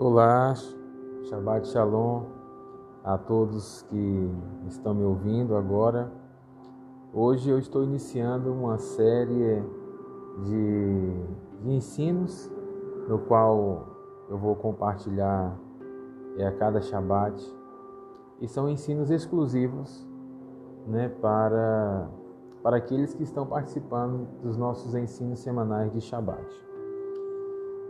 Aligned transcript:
Olá, 0.00 0.54
Shabbat 1.24 1.66
Shalom 1.66 2.22
a 3.02 3.18
todos 3.18 3.82
que 3.90 4.30
estão 4.68 4.94
me 4.94 5.02
ouvindo 5.02 5.56
agora. 5.56 6.08
Hoje 7.12 7.50
eu 7.50 7.58
estou 7.58 7.82
iniciando 7.82 8.52
uma 8.52 8.78
série 8.78 9.60
de, 10.44 11.12
de 11.64 11.72
ensinos 11.72 12.48
no 13.08 13.18
qual 13.18 13.88
eu 14.30 14.38
vou 14.38 14.54
compartilhar 14.54 15.58
é, 16.36 16.46
a 16.46 16.52
cada 16.52 16.80
Shabbat 16.80 17.44
e 18.40 18.46
são 18.46 18.68
ensinos 18.68 19.10
exclusivos 19.10 20.08
né, 20.86 21.08
para, 21.08 22.08
para 22.62 22.76
aqueles 22.76 23.14
que 23.14 23.24
estão 23.24 23.44
participando 23.44 24.28
dos 24.44 24.56
nossos 24.56 24.94
ensinos 24.94 25.40
semanais 25.40 25.92
de 25.92 26.00
Shabbat. 26.00 26.67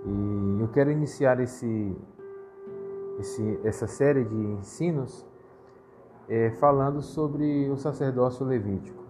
E 0.08 0.60
eu 0.60 0.68
quero 0.68 0.90
iniciar 0.90 1.38
esse, 1.38 1.96
esse, 3.18 3.60
essa 3.62 3.86
série 3.86 4.24
de 4.24 4.34
ensinos 4.34 5.26
é, 6.26 6.50
falando 6.52 7.02
sobre 7.02 7.68
o 7.68 7.76
sacerdócio 7.76 8.46
levítico. 8.46 9.04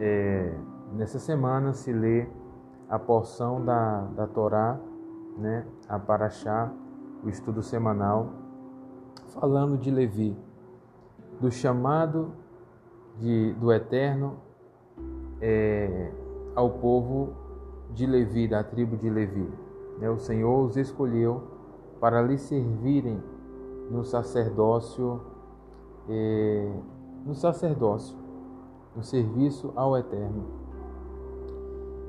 É, 0.00 0.58
nessa 0.92 1.20
semana 1.20 1.72
se 1.72 1.92
lê 1.92 2.26
a 2.88 2.98
porção 2.98 3.64
da, 3.64 4.00
da 4.16 4.26
Torá, 4.26 4.78
né, 5.38 5.64
a 5.88 5.98
Paraxá, 5.98 6.72
o 7.22 7.28
estudo 7.28 7.62
semanal, 7.62 8.30
falando 9.28 9.78
de 9.78 9.90
Levi, 9.90 10.36
do 11.40 11.50
chamado 11.50 12.32
de, 13.18 13.52
do 13.54 13.72
Eterno 13.72 14.36
é, 15.40 16.10
ao 16.54 16.70
povo 16.70 17.43
de 17.92 18.06
Levi, 18.06 18.48
da 18.48 18.62
tribo 18.62 18.96
de 18.96 19.08
Levi. 19.08 19.48
Né? 19.98 20.08
O 20.10 20.18
Senhor 20.18 20.64
os 20.64 20.76
escolheu 20.76 21.42
para 22.00 22.22
lhe 22.22 22.38
servirem 22.38 23.22
no 23.90 24.04
sacerdócio, 24.04 25.20
eh, 26.08 26.72
no 27.24 27.34
sacerdócio, 27.34 28.16
no 28.96 29.02
serviço 29.02 29.72
ao 29.76 29.96
Eterno. 29.96 30.44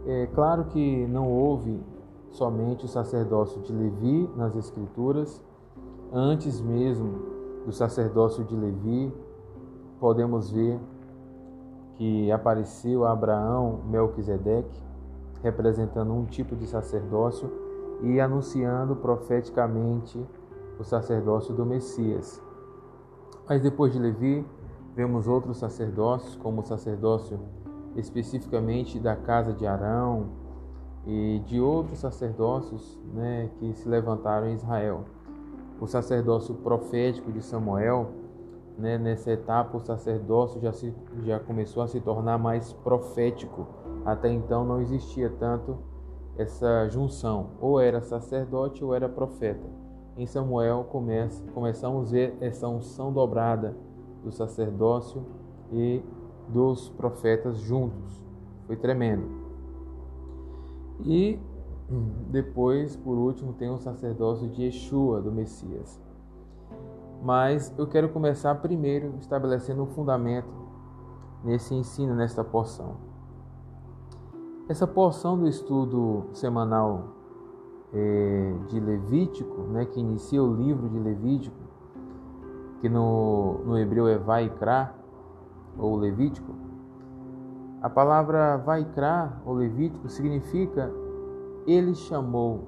É 0.05 0.27
claro 0.27 0.65
que 0.65 1.07
não 1.07 1.31
houve 1.31 1.81
somente 2.29 2.85
o 2.85 2.87
sacerdócio 2.87 3.61
de 3.61 3.73
Levi 3.73 4.29
nas 4.35 4.55
Escrituras, 4.55 5.43
antes 6.11 6.61
mesmo 6.61 7.35
do 7.65 7.71
sacerdócio 7.71 8.43
de 8.43 8.55
Levi, 8.55 9.11
podemos 9.99 10.51
ver 10.51 10.79
que 11.95 12.31
apareceu 12.31 13.05
Abraão 13.05 13.79
Melquisedeque, 13.89 14.83
representando 15.44 16.14
um 16.14 16.25
tipo 16.25 16.55
de 16.55 16.67
sacerdócio 16.67 17.52
e 18.02 18.19
anunciando 18.19 18.95
profeticamente 18.95 20.23
o 20.80 20.83
sacerdócio 20.83 21.53
do 21.53 21.66
Messias. 21.66 22.41
Mas 23.47 23.61
depois 23.61 23.94
de 23.94 24.00
Levi, 24.00 24.45
vemos 24.95 25.28
outros 25.28 25.58
sacerdócios, 25.58 26.36
como 26.36 26.61
o 26.61 26.66
sacerdócio 26.66 27.39
especificamente 27.95 29.00
da 29.00 29.16
casa 29.16 29.53
de 29.53 29.66
Arão 29.66 30.28
e 31.06 31.41
de 31.45 31.59
outros 31.59 32.00
sacerdócios 32.00 33.00
né, 33.13 33.50
que 33.59 33.73
se 33.73 33.88
levantaram 33.88 34.47
em 34.47 34.56
Israel. 34.56 35.06
O 35.80 35.88
sacerdócio 35.88 36.56
profético 36.56 37.31
de 37.31 37.41
Samuel, 37.41 38.09
né, 38.78 38.97
nessa 38.97 39.31
etapa, 39.31 39.78
o 39.78 39.80
sacerdócio 39.80 40.59
já, 40.61 40.73
se, 40.73 40.94
já 41.23 41.39
começou 41.39 41.83
a 41.83 41.88
se 41.88 42.00
tornar 42.00 42.38
mais 42.38 42.73
profético 42.73 43.67
até 44.05 44.31
então 44.31 44.63
não 44.63 44.79
existia 44.79 45.29
tanto 45.29 45.77
essa 46.37 46.87
junção, 46.89 47.51
ou 47.59 47.79
era 47.79 48.01
sacerdote 48.01 48.83
ou 48.83 48.93
era 48.93 49.09
profeta. 49.09 49.67
Em 50.17 50.25
Samuel 50.25 50.85
começa, 50.85 51.43
começamos 51.51 52.09
a 52.09 52.11
ver 52.11 52.38
essa 52.39 52.67
unção 52.67 53.11
dobrada 53.11 53.75
do 54.23 54.31
sacerdócio 54.31 55.25
e 55.71 56.03
dos 56.47 56.89
profetas 56.89 57.57
juntos. 57.59 58.23
Foi 58.67 58.75
tremendo. 58.75 59.27
E 61.03 61.39
depois, 62.29 62.95
por 62.95 63.17
último, 63.17 63.53
tem 63.53 63.69
o 63.69 63.77
sacerdócio 63.77 64.49
de 64.49 64.63
Yeshua, 64.63 65.21
do 65.21 65.31
Messias. 65.31 66.01
Mas 67.21 67.73
eu 67.77 67.88
quero 67.88 68.09
começar 68.09 68.55
primeiro 68.55 69.15
estabelecendo 69.19 69.83
um 69.83 69.88
fundamento 69.88 70.47
nesse 71.44 71.73
ensino, 71.73 72.15
nesta 72.15 72.44
porção. 72.44 73.14
Essa 74.67 74.87
porção 74.87 75.37
do 75.37 75.47
estudo 75.47 76.25
semanal 76.33 77.03
é, 77.93 78.55
de 78.67 78.79
Levítico, 78.79 79.61
né, 79.61 79.85
que 79.85 79.99
inicia 79.99 80.41
o 80.41 80.51
livro 80.55 80.89
de 80.89 80.97
Levítico, 80.97 81.55
que 82.81 82.89
no, 82.89 83.59
no 83.63 83.77
hebreu 83.77 84.07
é 84.07 84.17
Vaikra, 84.17 84.91
ou 85.77 85.95
Levítico, 85.95 86.51
a 87.79 87.89
palavra 87.91 88.57
Vaikra, 88.57 89.39
ou 89.45 89.53
Levítico, 89.53 90.09
significa 90.09 90.91
ele 91.67 91.93
chamou. 91.93 92.63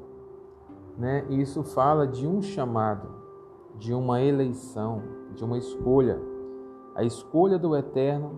Né? 0.96 1.26
E 1.30 1.42
isso 1.42 1.64
fala 1.64 2.06
de 2.06 2.28
um 2.28 2.44
chamado, 2.44 3.10
de 3.76 3.92
uma 3.92 4.22
eleição, 4.22 5.02
de 5.36 5.44
uma 5.44 5.58
escolha. 5.58 6.22
A 6.94 7.04
escolha 7.04 7.58
do 7.58 7.76
Eterno 7.76 8.34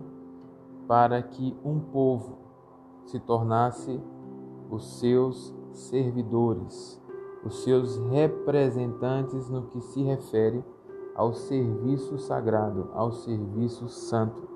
para 0.88 1.22
que 1.22 1.54
um 1.62 1.78
povo 1.78 2.39
se 3.06 3.18
tornasse 3.18 4.00
os 4.70 4.98
seus 4.98 5.54
servidores, 5.72 7.00
os 7.44 7.62
seus 7.62 7.98
representantes 8.10 9.48
no 9.48 9.62
que 9.62 9.80
se 9.80 10.02
refere 10.02 10.64
ao 11.14 11.34
serviço 11.34 12.18
sagrado, 12.18 12.88
ao 12.92 13.12
serviço 13.12 13.88
santo. 13.88 14.48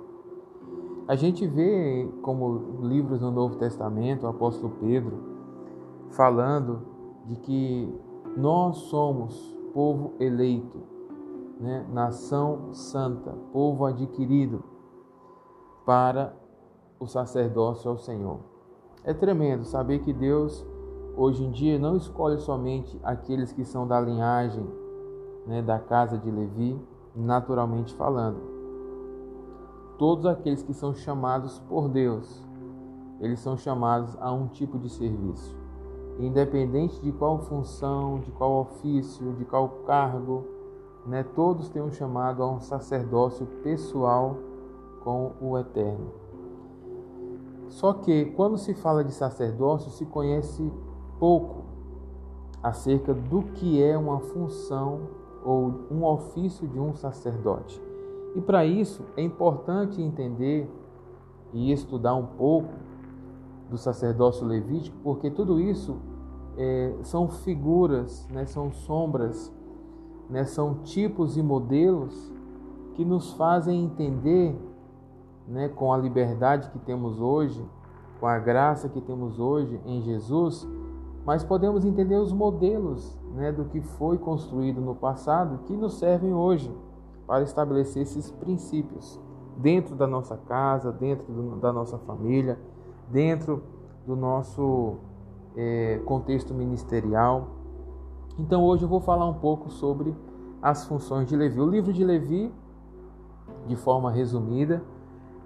A 1.06 1.14
gente 1.14 1.46
vê 1.46 2.08
como 2.22 2.78
livros 2.82 3.20
no 3.20 3.30
Novo 3.30 3.56
Testamento, 3.56 4.24
o 4.24 4.28
apóstolo 4.28 4.74
Pedro 4.80 5.34
falando 6.10 6.82
de 7.26 7.36
que 7.36 7.92
nós 8.36 8.76
somos 8.76 9.54
povo 9.72 10.12
eleito, 10.18 10.78
né? 11.60 11.86
nação 11.92 12.72
santa, 12.72 13.32
povo 13.52 13.84
adquirido 13.84 14.62
para 15.84 16.34
o 17.04 17.08
sacerdócio 17.08 17.90
ao 17.90 17.98
Senhor. 17.98 18.40
É 19.04 19.12
tremendo 19.12 19.64
saber 19.64 20.00
que 20.00 20.12
Deus 20.12 20.66
hoje 21.16 21.44
em 21.44 21.50
dia 21.50 21.78
não 21.78 21.96
escolhe 21.96 22.38
somente 22.38 22.98
aqueles 23.02 23.52
que 23.52 23.64
são 23.64 23.86
da 23.86 24.00
linhagem 24.00 24.66
né, 25.46 25.62
da 25.62 25.78
casa 25.78 26.18
de 26.18 26.30
Levi, 26.30 26.80
naturalmente 27.14 27.94
falando. 27.94 28.40
Todos 29.98 30.26
aqueles 30.26 30.62
que 30.62 30.74
são 30.74 30.94
chamados 30.94 31.58
por 31.68 31.88
Deus, 31.88 32.42
eles 33.20 33.38
são 33.38 33.56
chamados 33.56 34.16
a 34.20 34.32
um 34.32 34.48
tipo 34.48 34.78
de 34.78 34.88
serviço. 34.88 35.56
Independente 36.18 37.00
de 37.00 37.12
qual 37.12 37.38
função, 37.38 38.20
de 38.20 38.30
qual 38.32 38.60
ofício, 38.60 39.32
de 39.34 39.44
qual 39.44 39.68
cargo, 39.86 40.44
né, 41.06 41.22
todos 41.34 41.68
têm 41.68 41.82
um 41.82 41.92
chamado 41.92 42.42
a 42.42 42.50
um 42.50 42.60
sacerdócio 42.60 43.46
pessoal 43.62 44.36
com 45.02 45.32
o 45.40 45.58
Eterno. 45.58 46.24
Só 47.68 47.92
que 47.92 48.26
quando 48.36 48.56
se 48.56 48.74
fala 48.74 49.04
de 49.04 49.12
sacerdócio, 49.12 49.90
se 49.90 50.06
conhece 50.06 50.70
pouco 51.18 51.64
acerca 52.62 53.12
do 53.12 53.42
que 53.42 53.82
é 53.82 53.96
uma 53.96 54.20
função 54.20 55.00
ou 55.44 55.86
um 55.90 56.04
ofício 56.04 56.66
de 56.66 56.78
um 56.78 56.94
sacerdote. 56.94 57.80
E 58.34 58.40
para 58.40 58.64
isso 58.64 59.02
é 59.16 59.22
importante 59.22 60.00
entender 60.00 60.68
e 61.52 61.70
estudar 61.70 62.14
um 62.14 62.26
pouco 62.26 62.72
do 63.70 63.76
sacerdócio 63.76 64.46
levítico, 64.46 64.96
porque 65.02 65.30
tudo 65.30 65.60
isso 65.60 65.96
é, 66.56 66.94
são 67.02 67.28
figuras, 67.28 68.26
né, 68.30 68.46
são 68.46 68.72
sombras, 68.72 69.52
né, 70.28 70.44
são 70.44 70.76
tipos 70.82 71.36
e 71.36 71.42
modelos 71.42 72.32
que 72.94 73.04
nos 73.04 73.32
fazem 73.34 73.84
entender 73.84 74.56
né, 75.46 75.68
com 75.68 75.92
a 75.92 75.96
liberdade 75.96 76.70
que 76.70 76.78
temos 76.78 77.20
hoje, 77.20 77.64
com 78.20 78.26
a 78.26 78.38
graça 78.38 78.88
que 78.88 79.00
temos 79.00 79.38
hoje 79.38 79.80
em 79.84 80.00
Jesus, 80.02 80.66
mas 81.24 81.42
podemos 81.42 81.84
entender 81.84 82.16
os 82.16 82.32
modelos 82.32 83.18
né, 83.34 83.50
do 83.50 83.64
que 83.64 83.80
foi 83.80 84.18
construído 84.18 84.80
no 84.80 84.94
passado 84.94 85.64
que 85.64 85.76
nos 85.76 85.98
servem 85.98 86.32
hoje 86.34 86.74
para 87.26 87.42
estabelecer 87.42 88.02
esses 88.02 88.30
princípios 88.30 89.20
dentro 89.56 89.94
da 89.94 90.06
nossa 90.06 90.36
casa, 90.36 90.92
dentro 90.92 91.32
do, 91.32 91.56
da 91.56 91.72
nossa 91.72 91.98
família, 91.98 92.58
dentro 93.10 93.62
do 94.06 94.14
nosso 94.14 94.96
é, 95.56 96.00
contexto 96.04 96.52
ministerial. 96.52 97.48
Então 98.38 98.62
hoje 98.62 98.84
eu 98.84 98.88
vou 98.88 99.00
falar 99.00 99.26
um 99.26 99.34
pouco 99.34 99.70
sobre 99.70 100.14
as 100.60 100.84
funções 100.86 101.28
de 101.28 101.36
Levi. 101.36 101.60
O 101.60 101.68
livro 101.68 101.92
de 101.92 102.04
Levi, 102.04 102.52
de 103.66 103.76
forma 103.76 104.10
resumida, 104.10 104.82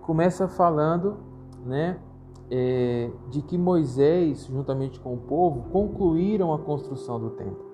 começa 0.08 0.48
falando 0.48 1.18
né, 1.66 1.98
é, 2.50 3.10
de 3.28 3.42
que 3.42 3.58
Moisés, 3.58 4.46
juntamente 4.46 4.98
com 4.98 5.12
o 5.12 5.18
povo, 5.18 5.68
concluíram 5.70 6.54
a 6.54 6.58
construção 6.58 7.20
do 7.20 7.28
templo. 7.32 7.68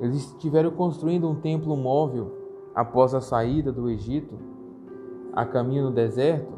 Eles 0.00 0.16
estiveram 0.16 0.72
construindo 0.72 1.30
um 1.30 1.36
templo 1.36 1.76
móvel 1.76 2.32
após 2.74 3.14
a 3.14 3.20
saída 3.20 3.70
do 3.70 3.88
Egito, 3.88 4.34
a 5.32 5.46
caminho 5.46 5.84
no 5.84 5.90
deserto. 5.92 6.52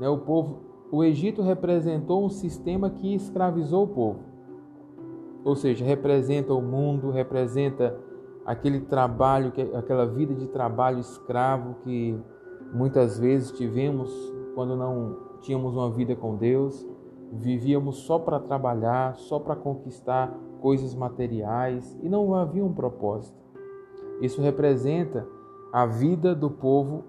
Né? 0.00 0.08
O 0.08 0.18
povo, 0.18 0.62
o 0.90 1.04
Egito 1.04 1.40
representou 1.40 2.24
um 2.24 2.28
sistema 2.28 2.90
que 2.90 3.14
escravizou 3.14 3.84
o 3.84 3.88
povo. 3.88 4.18
Ou 5.44 5.54
seja, 5.54 5.84
representa 5.84 6.52
o 6.52 6.60
mundo, 6.60 7.12
representa 7.12 7.96
aquele 8.44 8.80
trabalho, 8.80 9.52
aquela 9.74 10.06
vida 10.06 10.34
de 10.34 10.48
trabalho 10.48 10.98
escravo 10.98 11.76
que 11.84 12.20
muitas 12.72 13.18
vezes 13.18 13.52
tivemos 13.52 14.10
quando 14.54 14.76
não 14.76 15.16
tínhamos 15.40 15.76
uma 15.76 15.90
vida 15.90 16.16
com 16.16 16.36
Deus, 16.36 16.86
vivíamos 17.32 17.98
só 17.98 18.18
para 18.18 18.40
trabalhar, 18.40 19.16
só 19.16 19.38
para 19.38 19.54
conquistar 19.54 20.36
coisas 20.60 20.94
materiais 20.94 21.96
e 22.02 22.08
não 22.08 22.34
havia 22.34 22.64
um 22.64 22.72
propósito. 22.72 23.38
Isso 24.20 24.42
representa 24.42 25.26
a 25.72 25.86
vida 25.86 26.34
do 26.34 26.50
povo 26.50 27.04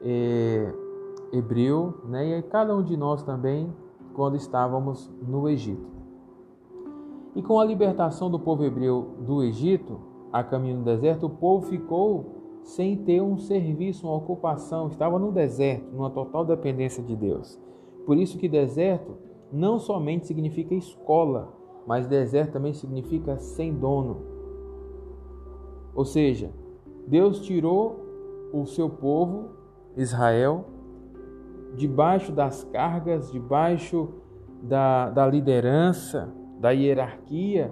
é, 0.00 0.72
hebreu, 1.32 1.94
né? 2.04 2.38
e 2.38 2.42
cada 2.42 2.76
um 2.76 2.82
de 2.82 2.96
nós 2.96 3.22
também, 3.22 3.72
quando 4.14 4.36
estávamos 4.36 5.10
no 5.20 5.48
Egito. 5.48 5.94
E 7.34 7.42
com 7.42 7.58
a 7.58 7.64
libertação 7.64 8.30
do 8.30 8.38
povo 8.38 8.62
hebreu 8.62 9.16
do 9.20 9.42
Egito, 9.42 9.98
a 10.32 10.44
caminho 10.44 10.78
do 10.78 10.84
deserto, 10.84 11.26
o 11.26 11.30
povo 11.30 11.66
ficou 11.66 12.43
sem 12.64 12.96
ter 12.96 13.20
um 13.20 13.36
serviço, 13.36 14.06
uma 14.06 14.16
ocupação, 14.16 14.88
estava 14.88 15.18
no 15.18 15.30
deserto, 15.30 15.84
numa 15.92 16.10
total 16.10 16.46
dependência 16.46 17.02
de 17.02 17.14
Deus. 17.14 17.60
Por 18.06 18.16
isso 18.16 18.38
que 18.38 18.48
deserto 18.48 19.16
não 19.52 19.78
somente 19.78 20.26
significa 20.26 20.74
escola, 20.74 21.52
mas 21.86 22.06
deserto 22.06 22.54
também 22.54 22.72
significa 22.72 23.36
sem 23.36 23.72
dono. 23.72 24.22
Ou 25.94 26.06
seja, 26.06 26.50
Deus 27.06 27.40
tirou 27.40 28.48
o 28.52 28.64
seu 28.64 28.88
povo, 28.88 29.50
Israel, 29.94 30.64
debaixo 31.76 32.32
das 32.32 32.64
cargas, 32.64 33.30
debaixo 33.30 34.08
da, 34.62 35.10
da 35.10 35.26
liderança, 35.26 36.32
da 36.58 36.70
hierarquia 36.70 37.70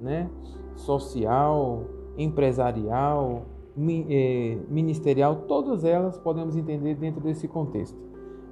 né, 0.00 0.30
social, 0.74 1.84
empresarial, 2.16 3.42
ministerial, 3.76 5.44
todas 5.46 5.84
elas 5.84 6.18
podemos 6.18 6.56
entender 6.56 6.94
dentro 6.94 7.20
desse 7.20 7.46
contexto, 7.46 7.98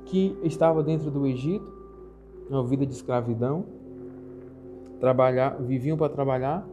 que 0.04 0.38
estava 0.42 0.82
dentro 0.82 1.10
do 1.10 1.26
Egito, 1.26 1.66
uma 2.48 2.64
vida 2.64 2.86
de 2.86 2.92
escravidão, 2.92 3.64
trabalhar, 5.00 5.60
viviam 5.60 5.96
para 5.96 6.08
trabalhar 6.08 6.66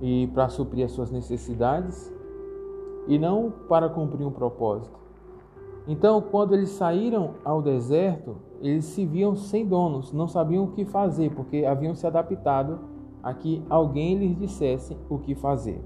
e 0.00 0.28
para 0.28 0.48
suprir 0.48 0.84
as 0.84 0.92
suas 0.92 1.10
necessidades 1.10 2.12
e 3.06 3.18
não 3.18 3.52
para 3.68 3.88
cumprir 3.88 4.26
um 4.26 4.30
propósito. 4.30 4.98
Então, 5.86 6.22
quando 6.22 6.54
eles 6.54 6.70
saíram 6.70 7.34
ao 7.44 7.60
deserto, 7.60 8.36
eles 8.62 8.86
se 8.86 9.04
viam 9.04 9.36
sem 9.36 9.66
donos, 9.66 10.12
não 10.12 10.26
sabiam 10.26 10.64
o 10.64 10.68
que 10.68 10.84
fazer, 10.84 11.30
porque 11.34 11.66
haviam 11.66 11.94
se 11.94 12.06
adaptado 12.06 12.78
a 13.22 13.34
que 13.34 13.62
alguém 13.68 14.16
lhes 14.16 14.38
dissesse 14.38 14.96
o 15.10 15.18
que 15.18 15.34
fazer. 15.34 15.82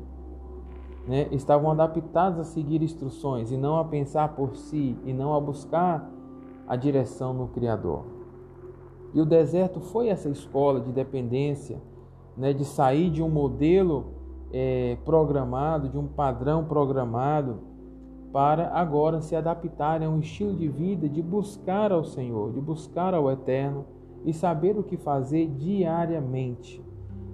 Né? 1.08 1.26
Estavam 1.32 1.70
adaptados 1.70 2.38
a 2.38 2.44
seguir 2.44 2.82
instruções 2.82 3.50
e 3.50 3.56
não 3.56 3.78
a 3.78 3.84
pensar 3.84 4.36
por 4.36 4.54
si 4.54 4.94
e 5.04 5.12
não 5.12 5.32
a 5.32 5.40
buscar 5.40 6.08
a 6.68 6.76
direção 6.76 7.32
no 7.32 7.48
Criador. 7.48 8.04
E 9.14 9.20
o 9.20 9.24
deserto 9.24 9.80
foi 9.80 10.08
essa 10.08 10.28
escola 10.28 10.80
de 10.80 10.92
dependência, 10.92 11.80
né, 12.36 12.52
de 12.52 12.64
sair 12.64 13.10
de 13.10 13.22
um 13.22 13.28
modelo 13.30 14.12
é, 14.52 14.98
programado, 15.02 15.88
de 15.88 15.96
um 15.96 16.06
padrão 16.06 16.66
programado, 16.66 17.60
para 18.30 18.68
agora 18.74 19.22
se 19.22 19.34
adaptarem 19.34 20.06
a 20.06 20.10
um 20.10 20.20
estilo 20.20 20.54
de 20.54 20.68
vida 20.68 21.08
de 21.08 21.22
buscar 21.22 21.90
ao 21.90 22.04
Senhor, 22.04 22.52
de 22.52 22.60
buscar 22.60 23.14
ao 23.14 23.30
Eterno 23.30 23.86
e 24.26 24.34
saber 24.34 24.78
o 24.78 24.82
que 24.82 24.98
fazer 24.98 25.46
diariamente 25.56 26.84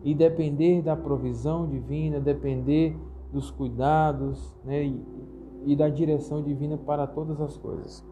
e 0.05 0.15
depender 0.15 0.81
da 0.81 0.95
provisão 0.95 1.67
divina, 1.67 2.21
depender 2.21 2.97
dos 3.35 3.51
cuidados 3.51 4.57
né, 4.65 4.85
e, 4.85 5.05
e 5.67 5.77
da 5.77 5.89
direção 5.89 6.41
divina 6.41 6.79
para 6.79 7.07
todas 7.07 7.41
as 7.41 7.57
coisas. 7.57 8.07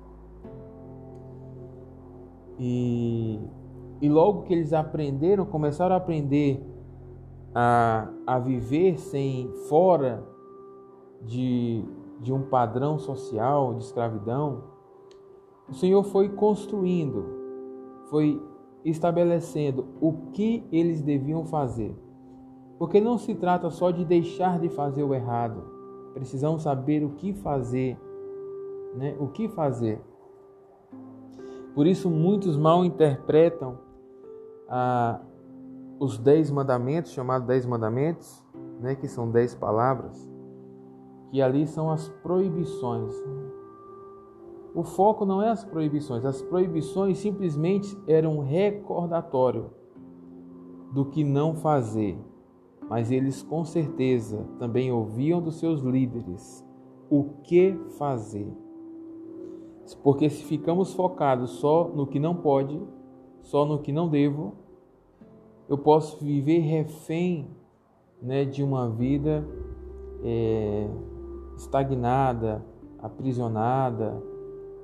E, 2.59 3.41
e 4.01 4.09
logo 4.09 4.43
que 4.43 4.53
eles 4.53 4.73
aprenderam, 4.73 5.47
começaram 5.47 5.95
a 5.95 5.99
aprender 5.99 6.61
a, 7.55 8.09
a 8.27 8.39
viver 8.41 8.99
sem 8.99 9.49
fora 9.69 10.27
de, 11.23 11.85
de 12.21 12.33
um 12.33 12.43
padrão 12.43 12.99
social 12.99 13.75
de 13.75 13.85
escravidão, 13.85 14.65
o 15.69 15.75
Senhor 15.75 16.03
foi 16.03 16.29
construindo, 16.31 17.25
foi 18.11 18.43
estabelecendo 18.85 19.87
o 20.01 20.13
que 20.33 20.67
eles 20.73 21.01
deviam 21.01 21.45
fazer. 21.45 21.97
Porque 22.82 23.00
não 23.00 23.17
se 23.17 23.32
trata 23.32 23.70
só 23.70 23.93
de 23.93 24.05
deixar 24.05 24.58
de 24.58 24.69
fazer 24.69 25.05
o 25.05 25.14
errado, 25.14 25.62
precisamos 26.14 26.62
saber 26.62 27.05
o 27.05 27.11
que 27.11 27.32
fazer, 27.32 27.96
né? 28.96 29.17
O 29.20 29.29
que 29.29 29.49
fazer. 29.49 30.00
Por 31.76 31.87
isso 31.87 32.11
muitos 32.11 32.56
mal 32.56 32.84
interpretam 32.84 33.79
a, 34.69 35.20
os 36.00 36.19
dez 36.19 36.50
mandamentos, 36.50 37.12
chamados 37.12 37.46
dez 37.46 37.64
mandamentos, 37.64 38.44
né, 38.81 38.96
que 38.96 39.06
são 39.06 39.31
dez 39.31 39.55
palavras, 39.55 40.29
que 41.31 41.40
ali 41.40 41.69
são 41.69 41.88
as 41.88 42.08
proibições. 42.08 43.14
O 44.75 44.82
foco 44.82 45.25
não 45.25 45.40
é 45.40 45.50
as 45.50 45.62
proibições, 45.62 46.25
as 46.25 46.43
proibições 46.43 47.19
simplesmente 47.19 47.96
eram 48.08 48.38
um 48.38 48.43
recordatório 48.43 49.70
do 50.93 51.05
que 51.05 51.23
não 51.23 51.55
fazer, 51.55 52.19
mas 52.93 53.11
eles 53.11 53.43
com 53.43 53.65
certeza 53.65 54.47
também 54.59 54.93
ouviam 54.93 55.41
dos 55.41 55.59
seus 55.59 55.81
líderes 55.81 56.62
o 57.09 57.25
que 57.43 57.75
fazer. 57.97 58.53
Porque 60.03 60.29
se 60.29 60.44
ficamos 60.44 60.93
focados 60.93 61.53
só 61.53 61.89
no 61.89 62.06
que 62.06 62.21
não 62.21 62.35
pode, 62.35 62.79
só 63.41 63.65
no 63.65 63.79
que 63.79 63.91
não 63.91 64.11
devo, 64.11 64.53
eu 65.70 65.79
posso 65.79 66.22
viver 66.22 66.58
refém 66.58 67.49
né, 68.20 68.44
de 68.44 68.63
uma 68.63 68.91
vida 68.91 69.43
é, 70.22 70.87
estagnada, 71.56 72.63
aprisionada. 72.99 74.22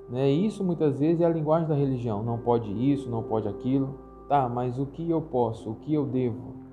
Né? 0.09 0.31
Isso 0.31 0.65
muitas 0.65 0.99
vezes 0.99 1.21
é 1.21 1.27
a 1.27 1.29
linguagem 1.29 1.69
da 1.69 1.75
religião. 1.75 2.23
Não 2.23 2.39
pode 2.39 2.73
isso, 2.91 3.11
não 3.11 3.23
pode 3.23 3.47
aquilo. 3.47 3.99
Tá, 4.31 4.49
mas 4.49 4.79
o 4.79 4.87
que 4.87 5.11
eu 5.11 5.21
posso, 5.21 5.73
o 5.73 5.75
que 5.75 5.93
eu 5.93 6.07
devo? 6.07 6.68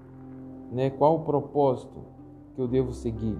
Né? 0.75 0.89
Qual 0.89 1.15
o 1.15 1.20
propósito 1.20 2.03
que 2.53 2.62
eu 2.62 2.67
devo 2.67 2.91
seguir? 2.91 3.38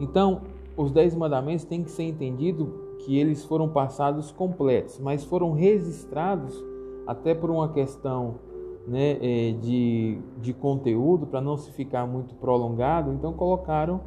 Então, 0.00 0.40
os 0.76 0.90
dez 0.90 1.14
mandamentos 1.14 1.64
têm 1.64 1.84
que 1.84 1.90
ser 1.92 2.02
entendido 2.02 2.96
que 2.98 3.16
eles 3.16 3.44
foram 3.44 3.68
passados 3.68 4.32
completos, 4.32 4.98
mas 4.98 5.22
foram 5.22 5.52
registrados 5.52 6.60
até 7.06 7.32
por 7.32 7.48
uma 7.48 7.68
questão 7.68 8.40
né, 8.88 9.18
é, 9.20 9.52
de, 9.52 10.18
de 10.38 10.52
conteúdo, 10.52 11.28
para 11.28 11.40
não 11.40 11.56
se 11.56 11.70
ficar 11.70 12.08
muito 12.08 12.34
prolongado, 12.34 13.12
então 13.12 13.32
colocaram 13.32 14.00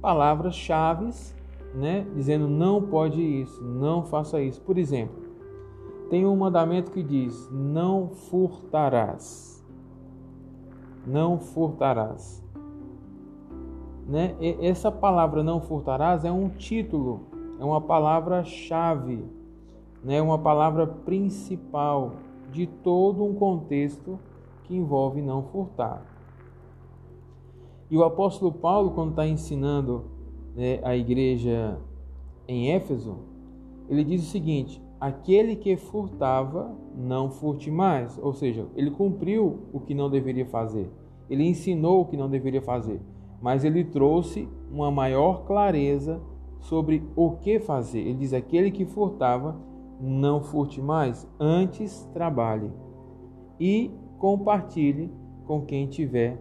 palavras-chave, 0.00 1.10
né, 1.74 2.06
dizendo 2.14 2.46
não 2.46 2.82
pode 2.82 3.20
isso, 3.20 3.60
não 3.64 4.04
faça 4.04 4.40
isso. 4.40 4.60
Por 4.60 4.78
exemplo, 4.78 5.16
tem 6.08 6.24
um 6.24 6.36
mandamento 6.36 6.92
que 6.92 7.02
diz: 7.02 7.50
não 7.50 8.10
furtarás. 8.10 9.59
Não 11.06 11.38
furtarás. 11.38 12.42
Né? 14.06 14.34
Essa 14.60 14.90
palavra 14.90 15.42
não 15.42 15.60
furtarás 15.60 16.24
é 16.24 16.32
um 16.32 16.48
título, 16.48 17.20
é 17.58 17.64
uma 17.64 17.80
palavra-chave, 17.80 19.24
né? 20.02 20.20
uma 20.20 20.38
palavra 20.38 20.86
principal 20.86 22.14
de 22.50 22.66
todo 22.66 23.24
um 23.24 23.34
contexto 23.34 24.18
que 24.64 24.76
envolve 24.76 25.22
não 25.22 25.42
furtar. 25.44 26.02
E 27.90 27.96
o 27.96 28.04
apóstolo 28.04 28.52
Paulo, 28.52 28.90
quando 28.92 29.10
está 29.10 29.26
ensinando 29.26 30.04
né, 30.54 30.80
a 30.82 30.96
igreja 30.96 31.78
em 32.46 32.70
Éfeso, 32.70 33.16
ele 33.88 34.04
diz 34.04 34.22
o 34.22 34.30
seguinte: 34.30 34.80
aquele 35.00 35.56
que 35.56 35.76
furtava, 35.76 36.76
não 36.94 37.30
furte 37.30 37.70
mais. 37.70 38.18
Ou 38.18 38.32
seja, 38.32 38.66
ele 38.76 38.90
cumpriu 38.90 39.60
o 39.72 39.80
que 39.80 39.94
não 39.94 40.10
deveria 40.10 40.46
fazer, 40.46 40.90
ele 41.28 41.44
ensinou 41.44 42.02
o 42.02 42.04
que 42.04 42.16
não 42.16 42.28
deveria 42.28 42.60
fazer, 42.60 43.00
mas 43.40 43.64
ele 43.64 43.84
trouxe 43.84 44.48
uma 44.70 44.90
maior 44.90 45.44
clareza 45.44 46.20
sobre 46.60 47.02
o 47.16 47.32
que 47.32 47.58
fazer. 47.58 48.00
Ele 48.00 48.14
diz: 48.14 48.32
aquele 48.32 48.70
que 48.70 48.84
furtava, 48.84 49.56
não 50.00 50.42
furte 50.42 50.80
mais, 50.80 51.26
antes 51.38 52.08
trabalhe 52.12 52.70
e 53.58 53.90
compartilhe 54.18 55.10
com 55.46 55.62
quem 55.62 55.86
tiver 55.86 56.40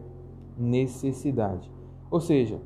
necessidade. 0.57 1.71
Ou 2.11 2.19
seja, 2.19 2.59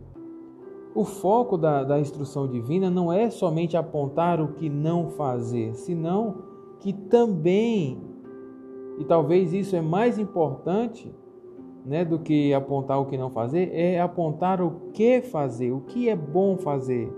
o 0.95 1.03
foco 1.03 1.57
da, 1.57 1.83
da 1.83 1.99
instrução 1.99 2.47
divina 2.47 2.89
não 2.89 3.11
é 3.11 3.29
somente 3.29 3.75
apontar 3.75 4.39
o 4.39 4.49
que 4.49 4.69
não 4.69 5.09
fazer, 5.09 5.73
senão 5.73 6.35
que 6.79 6.93
também, 6.93 8.01
e 8.99 9.03
talvez 9.03 9.53
isso 9.53 9.75
é 9.75 9.81
mais 9.81 10.19
importante 10.19 11.13
né, 11.85 12.05
do 12.05 12.19
que 12.19 12.53
apontar 12.53 12.99
o 13.01 13.05
que 13.05 13.17
não 13.17 13.29
fazer, 13.29 13.71
é 13.73 13.99
apontar 13.99 14.61
o 14.61 14.91
que 14.93 15.21
fazer, 15.21 15.71
o 15.71 15.81
que 15.81 16.09
é 16.09 16.15
bom 16.15 16.57
fazer, 16.57 17.11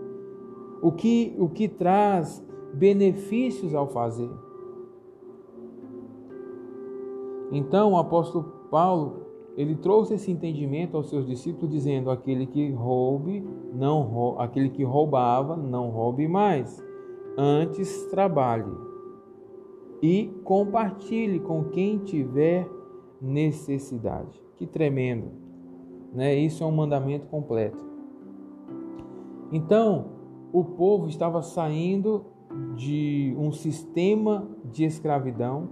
o 0.81 0.91
que, 0.91 1.35
o 1.37 1.49
que 1.49 1.67
traz 1.67 2.45
benefícios 2.73 3.73
ao 3.75 3.87
fazer. 3.87 4.29
Então 7.51 7.93
o 7.93 7.97
apóstolo 7.97 8.43
Paulo 8.71 9.24
ele 9.57 9.75
trouxe 9.75 10.15
esse 10.15 10.31
entendimento 10.31 10.97
aos 10.97 11.09
seus 11.09 11.25
discípulos, 11.25 11.71
dizendo: 11.71 12.09
aquele 12.09 12.45
que 12.45 12.71
roube, 12.71 13.43
não 13.73 14.01
roube, 14.01 14.43
aquele 14.43 14.69
que 14.69 14.83
roubava, 14.83 15.55
não 15.55 15.89
roube 15.89 16.27
mais. 16.27 16.83
Antes 17.37 18.05
trabalhe 18.07 18.71
e 20.01 20.31
compartilhe 20.43 21.39
com 21.39 21.65
quem 21.65 21.99
tiver 21.99 22.69
necessidade. 23.21 24.41
Que 24.57 24.65
tremendo, 24.65 25.31
né? 26.13 26.35
Isso 26.35 26.63
é 26.63 26.67
um 26.67 26.71
mandamento 26.71 27.27
completo. 27.27 27.83
Então, 29.51 30.07
o 30.51 30.63
povo 30.63 31.07
estava 31.07 31.41
saindo 31.41 32.25
de 32.75 33.35
um 33.37 33.51
sistema 33.51 34.47
de 34.71 34.83
escravidão, 34.85 35.69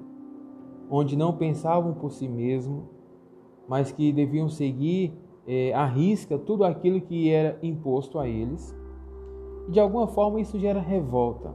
onde 0.89 1.15
não 1.17 1.33
pensavam 1.35 1.93
por 1.93 2.11
si 2.11 2.27
mesmo, 2.27 2.92
mas 3.67 3.91
que 3.91 4.11
deviam 4.11 4.49
seguir 4.49 5.13
é, 5.47 5.73
à 5.73 5.85
risca 5.85 6.37
tudo 6.37 6.63
aquilo 6.63 7.01
que 7.01 7.29
era 7.29 7.57
imposto 7.61 8.19
a 8.19 8.27
eles. 8.27 8.75
E 9.67 9.71
de 9.71 9.79
alguma 9.79 10.07
forma 10.07 10.41
isso 10.41 10.59
gera 10.59 10.79
revolta. 10.79 11.53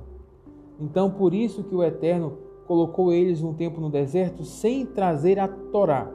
Então, 0.81 1.11
por 1.11 1.35
isso 1.35 1.65
que 1.65 1.75
o 1.75 1.83
Eterno 1.83 2.39
colocou 2.67 3.13
eles 3.13 3.43
um 3.43 3.55
tempo 3.55 3.81
no 3.81 3.91
deserto 3.91 4.45
sem 4.45 4.87
trazer 4.87 5.39
a 5.39 5.49
Torá. 5.49 6.11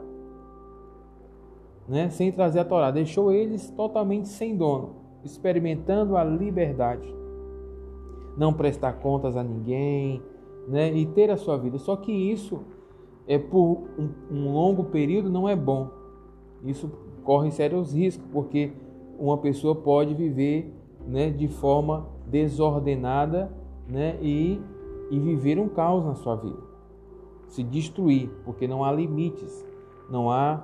Né? 1.86 2.08
Sem 2.10 2.32
trazer 2.32 2.60
a 2.60 2.64
Torá, 2.64 2.90
deixou 2.90 3.30
eles 3.30 3.70
totalmente 3.70 4.28
sem 4.28 4.56
dono, 4.56 4.94
experimentando 5.22 6.16
a 6.16 6.24
liberdade. 6.24 7.12
Não 8.38 8.54
prestar 8.54 8.94
contas 8.94 9.36
a 9.36 9.42
ninguém, 9.42 10.22
né? 10.66 10.92
E 10.92 11.06
ter 11.06 11.30
a 11.30 11.36
sua 11.36 11.56
vida. 11.56 11.78
Só 11.78 11.94
que 11.96 12.10
isso 12.10 12.62
é 13.26 13.38
por 13.38 13.84
um, 13.98 14.08
um 14.30 14.52
longo 14.52 14.84
período 14.84 15.30
não 15.30 15.48
é 15.48 15.56
bom. 15.56 15.90
Isso 16.62 16.90
corre 17.22 17.50
sérios 17.50 17.92
riscos, 17.92 18.26
porque 18.32 18.72
uma 19.18 19.38
pessoa 19.38 19.74
pode 19.74 20.14
viver 20.14 20.72
né, 21.06 21.30
de 21.30 21.48
forma 21.48 22.06
desordenada 22.26 23.52
né, 23.88 24.18
e, 24.20 24.60
e 25.10 25.18
viver 25.18 25.58
um 25.58 25.68
caos 25.68 26.04
na 26.04 26.14
sua 26.14 26.36
vida. 26.36 26.62
Se 27.48 27.62
destruir, 27.62 28.30
porque 28.44 28.66
não 28.66 28.84
há 28.84 28.92
limites, 28.92 29.64
não 30.10 30.30
há 30.30 30.62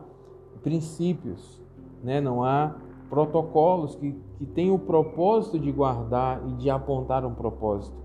princípios, 0.62 1.60
né, 2.02 2.20
não 2.20 2.42
há 2.42 2.76
protocolos 3.08 3.94
que, 3.94 4.14
que 4.38 4.46
têm 4.46 4.70
o 4.70 4.78
propósito 4.78 5.58
de 5.58 5.70
guardar 5.72 6.46
e 6.48 6.52
de 6.52 6.70
apontar 6.70 7.24
um 7.24 7.34
propósito. 7.34 7.98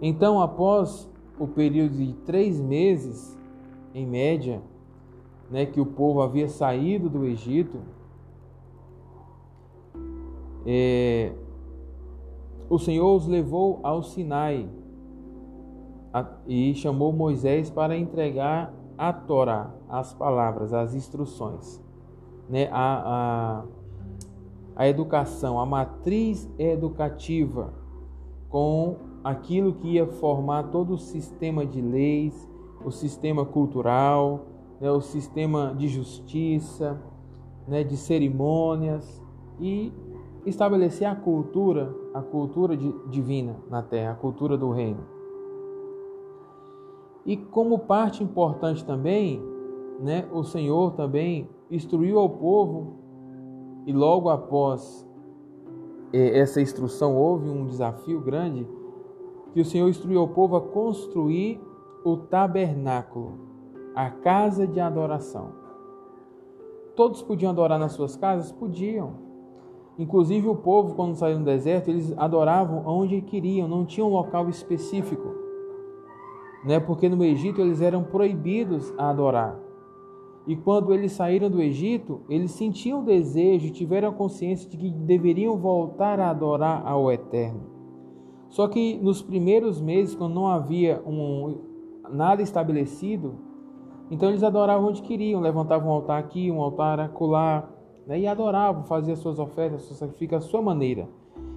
Então, 0.00 0.40
após 0.40 1.11
o 1.42 1.48
período 1.48 1.96
de 1.96 2.12
três 2.24 2.60
meses, 2.60 3.36
em 3.92 4.06
média, 4.06 4.62
né, 5.50 5.66
que 5.66 5.80
o 5.80 5.86
povo 5.86 6.22
havia 6.22 6.48
saído 6.48 7.10
do 7.10 7.24
Egito, 7.24 7.80
é, 10.64 11.32
o 12.70 12.78
Senhor 12.78 13.16
os 13.16 13.26
levou 13.26 13.80
ao 13.82 14.04
Sinai 14.04 14.68
a, 16.14 16.24
e 16.46 16.72
chamou 16.76 17.12
Moisés 17.12 17.68
para 17.68 17.96
entregar 17.96 18.72
a 18.96 19.12
Torá, 19.12 19.74
as 19.88 20.14
palavras, 20.14 20.72
as 20.72 20.94
instruções, 20.94 21.82
né, 22.48 22.68
a, 22.70 23.64
a, 24.76 24.82
a 24.84 24.88
educação, 24.88 25.58
a 25.58 25.66
matriz 25.66 26.48
educativa 26.56 27.74
com 28.48 29.10
aquilo 29.22 29.74
que 29.74 29.92
ia 29.92 30.06
formar 30.06 30.64
todo 30.64 30.94
o 30.94 30.98
sistema 30.98 31.64
de 31.64 31.80
leis, 31.80 32.48
o 32.84 32.90
sistema 32.90 33.44
cultural, 33.44 34.46
né, 34.80 34.90
o 34.90 35.00
sistema 35.00 35.74
de 35.76 35.86
justiça, 35.88 37.00
né, 37.66 37.84
de 37.84 37.96
cerimônias 37.96 39.22
e 39.60 39.92
estabelecer 40.44 41.06
a 41.06 41.14
cultura, 41.14 41.94
a 42.12 42.20
cultura 42.20 42.76
divina 42.76 43.56
na 43.70 43.82
terra, 43.82 44.12
a 44.12 44.16
cultura 44.16 44.56
do 44.56 44.70
reino. 44.70 45.06
E 47.24 47.36
como 47.36 47.78
parte 47.78 48.24
importante 48.24 48.84
também, 48.84 49.40
né, 50.00 50.26
o 50.32 50.42
Senhor 50.42 50.92
também 50.94 51.48
instruiu 51.70 52.18
ao 52.18 52.28
povo 52.28 52.96
e 53.86 53.92
logo 53.92 54.28
após 54.28 55.08
eh, 56.12 56.40
essa 56.40 56.60
instrução 56.60 57.16
houve 57.16 57.48
um 57.48 57.66
desafio 57.66 58.20
grande 58.20 58.66
que 59.52 59.60
o 59.60 59.64
Senhor 59.64 59.88
instruiu 59.88 60.22
o 60.22 60.28
povo 60.28 60.56
a 60.56 60.60
construir 60.60 61.60
o 62.04 62.16
tabernáculo, 62.16 63.38
a 63.94 64.10
casa 64.10 64.66
de 64.66 64.80
adoração. 64.80 65.50
Todos 66.96 67.22
podiam 67.22 67.50
adorar 67.50 67.78
nas 67.78 67.92
suas 67.92 68.16
casas? 68.16 68.52
Podiam. 68.52 69.14
Inclusive 69.98 70.48
o 70.48 70.56
povo, 70.56 70.94
quando 70.94 71.14
saiu 71.14 71.38
no 71.38 71.44
deserto, 71.44 71.88
eles 71.88 72.12
adoravam 72.16 72.82
onde 72.86 73.20
queriam, 73.20 73.68
não 73.68 73.84
tinham 73.84 74.08
um 74.08 74.12
local 74.12 74.48
específico. 74.48 75.28
Né? 76.64 76.80
Porque 76.80 77.08
no 77.08 77.22
Egito 77.24 77.60
eles 77.60 77.80
eram 77.80 78.04
proibidos 78.04 78.92
a 78.96 79.10
adorar. 79.10 79.58
E 80.46 80.56
quando 80.56 80.92
eles 80.92 81.12
saíram 81.12 81.48
do 81.48 81.62
Egito, 81.62 82.22
eles 82.28 82.50
sentiam 82.50 83.00
o 83.00 83.04
desejo, 83.04 83.72
tiveram 83.72 84.08
a 84.08 84.12
consciência 84.12 84.68
de 84.68 84.76
que 84.76 84.90
deveriam 84.90 85.56
voltar 85.56 86.18
a 86.18 86.30
adorar 86.30 86.82
ao 86.84 87.12
Eterno. 87.12 87.71
Só 88.52 88.68
que 88.68 88.98
nos 88.98 89.22
primeiros 89.22 89.80
meses, 89.80 90.14
quando 90.14 90.34
não 90.34 90.46
havia 90.46 91.02
um, 91.06 91.56
nada 92.10 92.42
estabelecido, 92.42 93.36
então 94.10 94.28
eles 94.28 94.42
adoravam 94.42 94.90
onde 94.90 95.00
queriam, 95.00 95.40
levantavam 95.40 95.88
um 95.88 95.94
altar 95.94 96.20
aqui, 96.20 96.50
um 96.50 96.60
altar 96.60 97.00
acolá, 97.00 97.66
né, 98.06 98.20
e 98.20 98.26
adoravam, 98.26 98.84
faziam 98.84 99.16
suas 99.16 99.38
ofertas, 99.38 99.84
seus 99.84 99.98
sacrifícios 99.98 100.44
à 100.44 100.46
sua 100.46 100.60
maneira. 100.60 101.08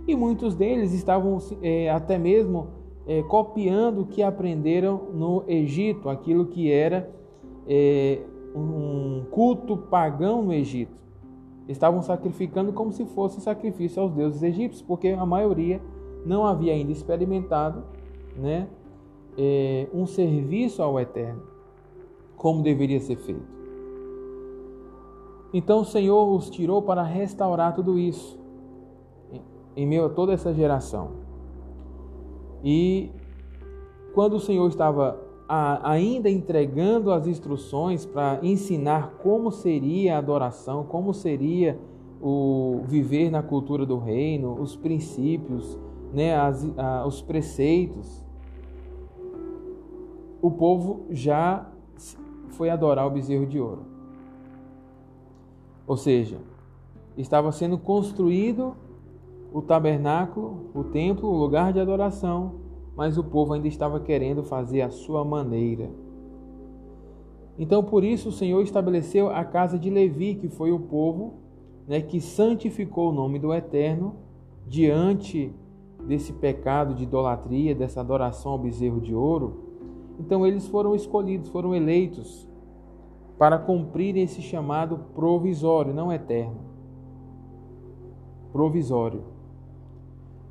E 0.08 0.16
muitos 0.16 0.56
deles 0.56 0.94
estavam 0.94 1.38
é, 1.62 1.90
até 1.90 2.18
mesmo 2.18 2.68
é, 3.06 3.22
copiando 3.24 4.04
o 4.04 4.06
que 4.06 4.24
aprenderam 4.24 5.10
no 5.14 5.44
Egito, 5.50 6.08
aquilo 6.08 6.46
que 6.46 6.72
era 6.72 7.14
é, 7.68 8.22
um 8.56 9.26
culto 9.32 9.76
pagão 9.76 10.42
no 10.44 10.54
Egito. 10.54 10.96
Estavam 11.68 12.02
sacrificando 12.02 12.72
como 12.72 12.94
se 12.94 13.04
fosse 13.04 13.42
sacrifício 13.42 14.02
aos 14.02 14.14
deuses 14.14 14.42
egípcios, 14.42 14.82
porque 14.82 15.10
a 15.10 15.26
maioria 15.26 15.82
não 16.26 16.46
havia 16.46 16.74
ainda 16.74 16.92
experimentado 16.92 17.84
né, 18.36 18.68
é, 19.38 19.88
um 19.94 20.06
serviço 20.06 20.82
ao 20.82 21.00
Eterno, 21.00 21.44
como 22.36 22.64
deveria 22.64 23.00
ser 23.00 23.18
feito. 23.18 23.56
Então 25.54 25.82
o 25.82 25.86
Senhor 25.86 26.36
os 26.36 26.50
tirou 26.50 26.82
para 26.82 27.04
restaurar 27.04 27.74
tudo 27.74 27.98
isso, 27.98 28.38
em 29.76 29.86
meio 29.86 30.06
a 30.06 30.10
toda 30.10 30.34
essa 30.34 30.54
geração. 30.54 31.12
E 32.64 33.12
quando 34.14 34.34
o 34.34 34.40
Senhor 34.40 34.68
estava 34.68 35.22
ainda 35.48 36.30
entregando 36.30 37.12
as 37.12 37.28
instruções 37.28 38.06
para 38.06 38.40
ensinar 38.42 39.18
como 39.22 39.52
seria 39.52 40.16
a 40.16 40.18
adoração, 40.18 40.84
como 40.84 41.14
seria 41.14 41.80
o 42.22 42.82
viver 42.86 43.30
na 43.30 43.44
cultura 43.44 43.86
do 43.86 43.98
reino, 43.98 44.60
os 44.60 44.76
princípios, 44.76 45.78
né, 46.16 46.34
as, 46.34 46.66
a, 46.78 47.06
os 47.06 47.22
preceitos, 47.22 48.26
o 50.42 50.50
povo 50.50 51.06
já 51.10 51.70
foi 52.52 52.70
adorar 52.70 53.06
o 53.06 53.10
bezerro 53.10 53.46
de 53.46 53.60
ouro. 53.60 53.84
Ou 55.86 55.98
seja, 55.98 56.38
estava 57.18 57.52
sendo 57.52 57.78
construído 57.78 58.76
o 59.52 59.62
tabernáculo, 59.62 60.70
o 60.74 60.86
templo, 60.86 61.30
o 61.30 61.38
lugar 61.38 61.74
de 61.74 61.82
adoração, 61.82 62.56
mas 62.96 63.18
o 63.18 63.24
povo 63.24 63.54
ainda 63.54 63.68
estava 63.68 64.00
querendo 64.00 64.42
fazer 64.42 64.84
a 64.84 64.90
sua 64.90 65.26
maneira. 65.26 65.90
Então, 67.60 67.84
por 67.84 68.06
isso, 68.06 68.30
o 68.30 68.32
Senhor 68.32 68.62
estabeleceu 68.62 69.30
a 69.30 69.44
casa 69.44 69.78
de 69.78 69.90
Levi, 69.90 70.36
que 70.36 70.48
foi 70.48 70.72
o 70.72 70.80
povo 70.80 71.34
né, 71.86 72.02
que 72.02 72.22
santificou 72.22 73.10
o 73.10 73.14
nome 73.14 73.38
do 73.38 73.54
Eterno 73.54 74.16
diante 74.66 75.54
desse 76.04 76.34
pecado 76.34 76.94
de 76.94 77.04
idolatria, 77.04 77.74
dessa 77.74 78.02
adoração 78.02 78.54
ao 78.54 78.60
bezerro 78.60 79.00
de 79.00 79.14
ouro, 79.14 79.66
então 80.20 80.46
eles 80.46 80.68
foram 80.68 80.96
escolhidos, 80.96 81.50
foram 81.50 81.76
eleitos. 81.76 82.48
para 83.38 83.58
cumprir 83.58 84.16
esse 84.16 84.42
chamado 84.42 84.98
provisório, 85.14 85.94
não 85.94 86.10
eterno. 86.10 86.56
Provisório. 88.54 89.24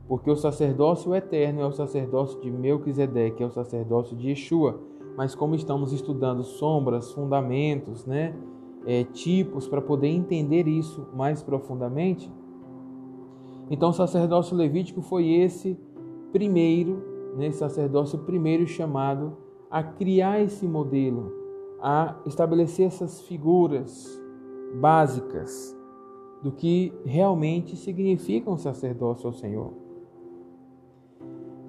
Porque 0.07 0.31
o 0.31 0.37
sacerdócio 0.37 1.15
eterno 1.15 1.63
é 1.63 1.67
o 1.67 1.73
sacerdócio 1.73 2.39
de 2.43 2.51
Melquisedeque, 2.51 3.43
é 3.43 3.47
o 3.47 3.51
sacerdócio 3.51 4.15
de 4.15 4.29
Yeshua. 4.29 4.79
Mas 5.17 5.35
como 5.35 5.55
estamos 5.55 5.95
estudando 5.95 6.43
sombras, 6.43 7.11
fundamentos, 7.13 8.05
né, 8.05 8.35
é, 8.85 9.05
tipos 9.05 9.67
para 9.67 9.81
poder 9.81 10.09
entender 10.09 10.69
isso 10.69 11.09
mais 11.15 11.43
profundamente, 11.43 12.31
então 13.71 13.91
o 13.91 13.93
sacerdócio 13.93 14.57
levítico 14.57 15.01
foi 15.01 15.29
esse 15.29 15.79
primeiro, 16.33 17.03
né, 17.37 17.51
sacerdócio 17.51 18.19
primeiro 18.21 18.67
chamado 18.67 19.37
a 19.71 19.83
criar 19.83 20.41
esse 20.41 20.67
modelo, 20.67 21.33
a 21.81 22.17
estabelecer 22.27 22.87
essas 22.87 23.23
figuras 23.23 24.21
básicas 24.81 25.77
do 26.43 26.53
que 26.53 26.93
realmente 27.05 27.77
significa 27.77 28.51
um 28.51 28.59
sacerdócio 28.59 29.27
ao 29.27 29.33
Senhor. 29.33 29.73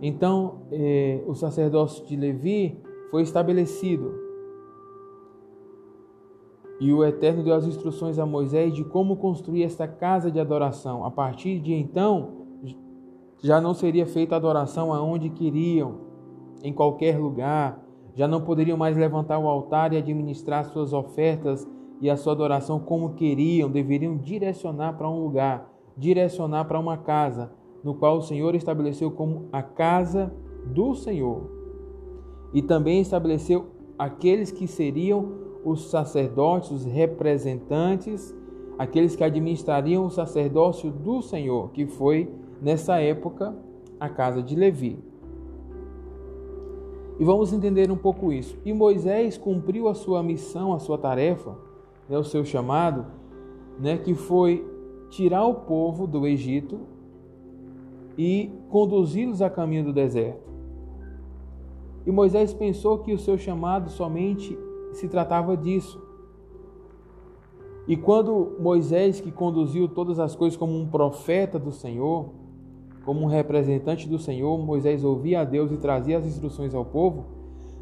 Então, 0.02 0.68
eh, 0.72 1.24
o 1.26 1.34
sacerdócio 1.34 2.06
de 2.06 2.16
Levi 2.16 2.78
foi 3.10 3.22
estabelecido 3.22 4.25
e 6.80 6.92
o 6.92 7.04
Eterno 7.04 7.44
deu 7.44 7.54
as 7.54 7.66
instruções 7.66 8.20
a 8.20 8.26
Moisés 8.26 8.74
de 8.74 8.84
como 8.84 9.16
construir 9.16 9.64
esta 9.64 9.88
casa 9.88 10.30
de 10.30 10.40
adoração. 10.40 11.06
A 11.06 11.12
partir 11.12 11.60
de 11.60 11.74
então, 11.74 12.46
já 13.42 13.62
não 13.62 13.74
seria 13.74 14.06
feita 14.06 14.36
adoração 14.36 14.94
aonde 14.94 15.30
queriam, 15.30 16.02
em 16.64 16.74
qualquer 16.74 17.18
lugar, 17.18 17.82
já 18.14 18.28
não 18.28 18.42
poderiam 18.42 18.78
mais 18.78 18.98
levantar 18.98 19.40
o 19.40 19.48
altar 19.48 19.94
e 19.94 19.98
administrar 19.98 20.66
suas 20.66 20.94
ofertas 20.94 21.68
e 22.02 22.10
a 22.10 22.18
sua 22.18 22.34
adoração 22.34 22.80
como 22.80 23.14
queriam, 23.14 23.70
deveriam 23.70 24.18
direcionar 24.18 24.98
para 24.98 25.10
um 25.10 25.22
lugar, 25.22 25.70
direcionar 25.98 26.66
para 26.66 26.80
uma 26.80 26.98
casa, 26.98 27.52
no 27.84 27.94
qual 27.94 28.18
o 28.18 28.22
Senhor 28.22 28.56
estabeleceu 28.56 29.12
como 29.12 29.48
a 29.52 29.62
casa 29.62 30.34
do 30.66 30.96
Senhor. 30.96 31.50
E 32.54 32.62
também 32.62 33.00
estabeleceu 33.00 33.68
aqueles 33.98 34.52
que 34.52 34.68
seriam 34.68 35.45
os 35.66 35.90
sacerdotes, 35.90 36.70
os 36.70 36.86
representantes, 36.86 38.34
aqueles 38.78 39.16
que 39.16 39.24
administrariam 39.24 40.06
o 40.06 40.12
sacerdócio 40.12 40.92
do 40.92 41.24
Senhor, 41.24 41.72
que 41.72 41.88
foi 41.88 42.32
nessa 42.62 43.00
época 43.02 43.56
a 44.00 44.08
casa 44.08 44.44
de 44.44 44.56
Levi. 44.56 45.00
E 47.18 47.24
vamos 47.24 47.52
entender 47.52 47.90
um 47.90 47.98
pouco 47.98 48.32
isso. 48.32 48.56
E 48.64 48.74
Moisés 48.74 49.38
cumpriu 49.38 49.88
a 49.88 49.96
sua 49.96 50.22
missão, 50.22 50.72
a 50.72 50.80
sua 50.80 50.98
tarefa, 50.98 51.56
né, 52.08 52.18
o 52.18 52.24
seu 52.24 52.46
chamado, 52.46 53.06
né, 53.80 53.98
que 53.98 54.14
foi 54.14 54.64
tirar 55.10 55.46
o 55.46 55.56
povo 55.56 56.06
do 56.06 56.28
Egito 56.28 56.82
e 58.18 58.52
conduzi-los 58.70 59.42
a 59.42 59.50
caminho 59.50 59.86
do 59.86 59.94
deserto. 59.94 60.46
E 62.06 62.12
Moisés 62.12 62.54
pensou 62.54 63.00
que 63.00 63.14
o 63.14 63.18
seu 63.18 63.38
chamado 63.38 63.90
somente 63.90 64.58
se 64.96 65.08
tratava 65.08 65.56
disso. 65.56 66.02
E 67.88 67.96
quando 67.96 68.56
Moisés, 68.60 69.22
que 69.22 69.32
conduziu 69.32 69.88
todas 69.88 70.20
as 70.20 70.36
coisas 70.36 70.58
como 70.58 70.76
um 70.76 70.88
profeta 70.88 71.60
do 71.60 71.72
Senhor, 71.72 72.30
como 73.06 73.22
um 73.22 73.28
representante 73.28 74.10
do 74.10 74.18
Senhor, 74.18 74.58
Moisés 74.58 75.04
ouvia 75.04 75.42
a 75.42 75.44
Deus 75.44 75.72
e 75.72 75.78
trazia 75.78 76.18
as 76.18 76.26
instruções 76.26 76.74
ao 76.74 76.84
povo. 76.84 77.26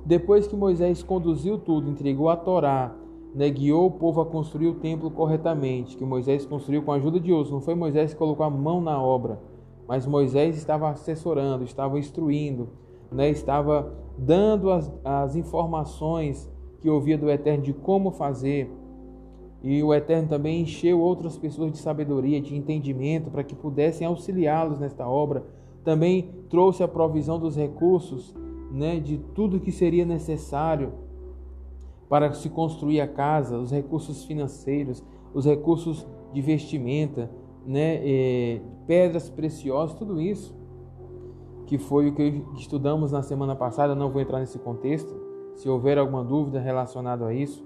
Depois 0.05 0.45
que 0.45 0.55
Moisés 0.55 1.01
conduziu 1.01 1.57
tudo, 1.57 1.89
entregou 1.89 2.27
a 2.27 2.35
Torá, 2.35 2.93
né, 3.33 3.49
guiou 3.49 3.87
o 3.87 3.91
povo 3.91 4.19
a 4.19 4.25
construir 4.25 4.67
o 4.67 4.75
templo 4.75 5.09
corretamente, 5.09 5.95
que 5.95 6.03
Moisés 6.03 6.45
construiu 6.45 6.83
com 6.83 6.91
a 6.91 6.95
ajuda 6.95 7.19
de 7.19 7.31
outros. 7.31 7.53
Não 7.53 7.61
foi 7.61 7.73
Moisés 7.73 8.11
que 8.11 8.19
colocou 8.19 8.45
a 8.45 8.49
mão 8.49 8.81
na 8.81 9.01
obra, 9.01 9.39
mas 9.87 10.05
Moisés 10.05 10.57
estava 10.57 10.89
assessorando, 10.89 11.63
estava 11.63 11.97
instruindo, 11.97 12.69
né, 13.09 13.29
estava 13.29 13.93
dando 14.17 14.69
as, 14.69 14.91
as 15.05 15.37
informações 15.37 16.51
que 16.83 16.89
ouvia 16.89 17.17
do 17.17 17.31
Eterno 17.31 17.63
de 17.63 17.71
como 17.71 18.11
fazer. 18.11 18.69
E 19.63 19.81
o 19.81 19.93
Eterno 19.93 20.27
também 20.27 20.63
encheu 20.63 20.99
outras 20.99 21.37
pessoas 21.37 21.71
de 21.71 21.77
sabedoria, 21.77 22.41
de 22.41 22.53
entendimento, 22.57 23.31
para 23.31 23.41
que 23.41 23.55
pudessem 23.55 24.05
auxiliá-los 24.05 24.77
nesta 24.79 25.07
obra. 25.07 25.45
Também 25.81 26.29
trouxe 26.49 26.83
a 26.83 26.87
provisão 26.87 27.39
dos 27.39 27.55
recursos, 27.55 28.35
né, 28.69 28.99
de 28.99 29.17
tudo 29.33 29.61
que 29.61 29.71
seria 29.71 30.03
necessário 30.03 30.91
para 32.09 32.33
se 32.33 32.49
construir 32.49 32.99
a 32.99 33.07
casa, 33.07 33.57
os 33.57 33.71
recursos 33.71 34.25
financeiros, 34.25 35.01
os 35.33 35.45
recursos 35.45 36.05
de 36.33 36.41
vestimenta, 36.41 37.31
né, 37.65 38.01
é, 38.03 38.61
pedras 38.85 39.29
preciosas, 39.29 39.95
tudo 39.95 40.19
isso 40.19 40.53
que 41.65 41.77
foi 41.77 42.09
o 42.09 42.13
que 42.13 42.43
estudamos 42.57 43.13
na 43.13 43.23
semana 43.23 43.55
passada. 43.55 43.95
Não 43.95 44.11
vou 44.11 44.21
entrar 44.21 44.41
nesse 44.41 44.59
contexto. 44.59 45.22
Se 45.55 45.69
houver 45.69 45.97
alguma 45.97 46.23
dúvida 46.23 46.59
relacionada 46.59 47.27
a 47.27 47.33
isso, 47.33 47.65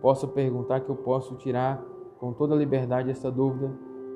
possa 0.00 0.26
perguntar 0.26 0.80
que 0.80 0.88
eu 0.88 0.96
posso 0.96 1.34
tirar 1.36 1.82
com 2.18 2.32
toda 2.32 2.54
liberdade 2.54 3.10
essa 3.10 3.30
dúvida 3.30 3.72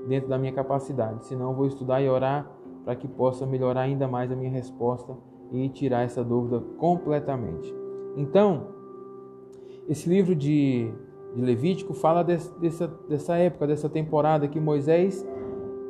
dentro 0.06 0.28
da 0.28 0.38
minha 0.38 0.52
capacidade. 0.52 1.26
Senão, 1.26 1.54
vou 1.54 1.66
estudar 1.66 2.00
e 2.00 2.08
orar 2.08 2.50
para 2.84 2.94
que 2.94 3.08
possa 3.08 3.44
melhorar 3.46 3.82
ainda 3.82 4.06
mais 4.06 4.30
a 4.30 4.36
minha 4.36 4.50
resposta 4.50 5.16
e 5.50 5.68
tirar 5.68 6.02
essa 6.02 6.22
dúvida 6.22 6.60
completamente. 6.78 7.74
Então, 8.16 8.68
esse 9.88 10.08
livro 10.08 10.34
de, 10.34 10.92
de 11.34 11.42
Levítico 11.42 11.94
fala 11.94 12.22
desse, 12.22 12.52
dessa, 12.58 12.86
dessa 13.08 13.36
época, 13.36 13.66
dessa 13.66 13.88
temporada 13.88 14.48
que 14.48 14.60
Moisés 14.60 15.26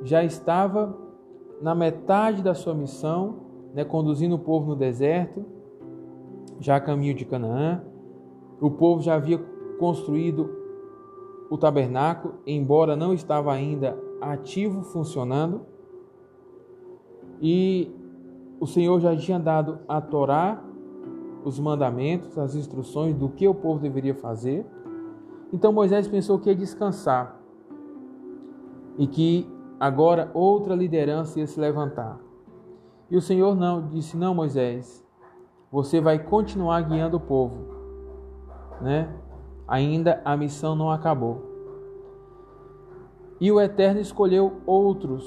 já 0.02 0.22
estava 0.22 0.96
na 1.60 1.74
metade 1.74 2.42
da 2.42 2.54
sua 2.54 2.74
missão, 2.74 3.36
né, 3.74 3.84
conduzindo 3.84 4.34
o 4.34 4.38
povo 4.38 4.70
no 4.70 4.76
deserto, 4.76 5.44
já 6.60 6.76
a 6.76 6.80
caminho 6.80 7.14
de 7.14 7.24
Canaã. 7.24 7.82
O 8.60 8.70
povo 8.70 9.02
já 9.02 9.14
havia 9.14 9.38
construído 9.78 10.50
o 11.50 11.56
tabernáculo, 11.56 12.34
embora 12.46 12.96
não 12.96 13.12
estava 13.12 13.52
ainda 13.52 13.96
ativo, 14.20 14.82
funcionando. 14.82 15.62
E 17.40 17.90
o 18.58 18.66
Senhor 18.66 18.98
já 19.00 19.14
tinha 19.16 19.38
dado 19.38 19.78
a 19.86 20.00
Torá, 20.00 20.62
os 21.44 21.58
mandamentos, 21.60 22.36
as 22.38 22.54
instruções 22.54 23.14
do 23.14 23.28
que 23.28 23.46
o 23.46 23.54
povo 23.54 23.80
deveria 23.80 24.14
fazer. 24.14 24.66
Então 25.52 25.72
Moisés 25.72 26.08
pensou 26.08 26.38
que 26.38 26.48
ia 26.48 26.56
descansar 26.56 27.40
e 28.98 29.06
que 29.06 29.46
agora 29.78 30.30
outra 30.34 30.74
liderança 30.74 31.38
ia 31.38 31.46
se 31.46 31.60
levantar. 31.60 32.18
E 33.10 33.16
o 33.16 33.22
Senhor 33.22 33.54
não 33.54 33.86
disse: 33.86 34.16
"Não, 34.16 34.34
Moisés, 34.34 35.05
você 35.70 36.00
vai 36.00 36.18
continuar 36.18 36.80
guiando 36.82 37.16
o 37.16 37.20
povo", 37.20 37.56
né? 38.80 39.08
ainda 39.66 40.20
a 40.24 40.36
missão 40.36 40.76
não 40.76 40.90
acabou. 40.90 41.42
E 43.40 43.50
o 43.50 43.60
Eterno 43.60 44.00
escolheu 44.00 44.60
outros 44.64 45.24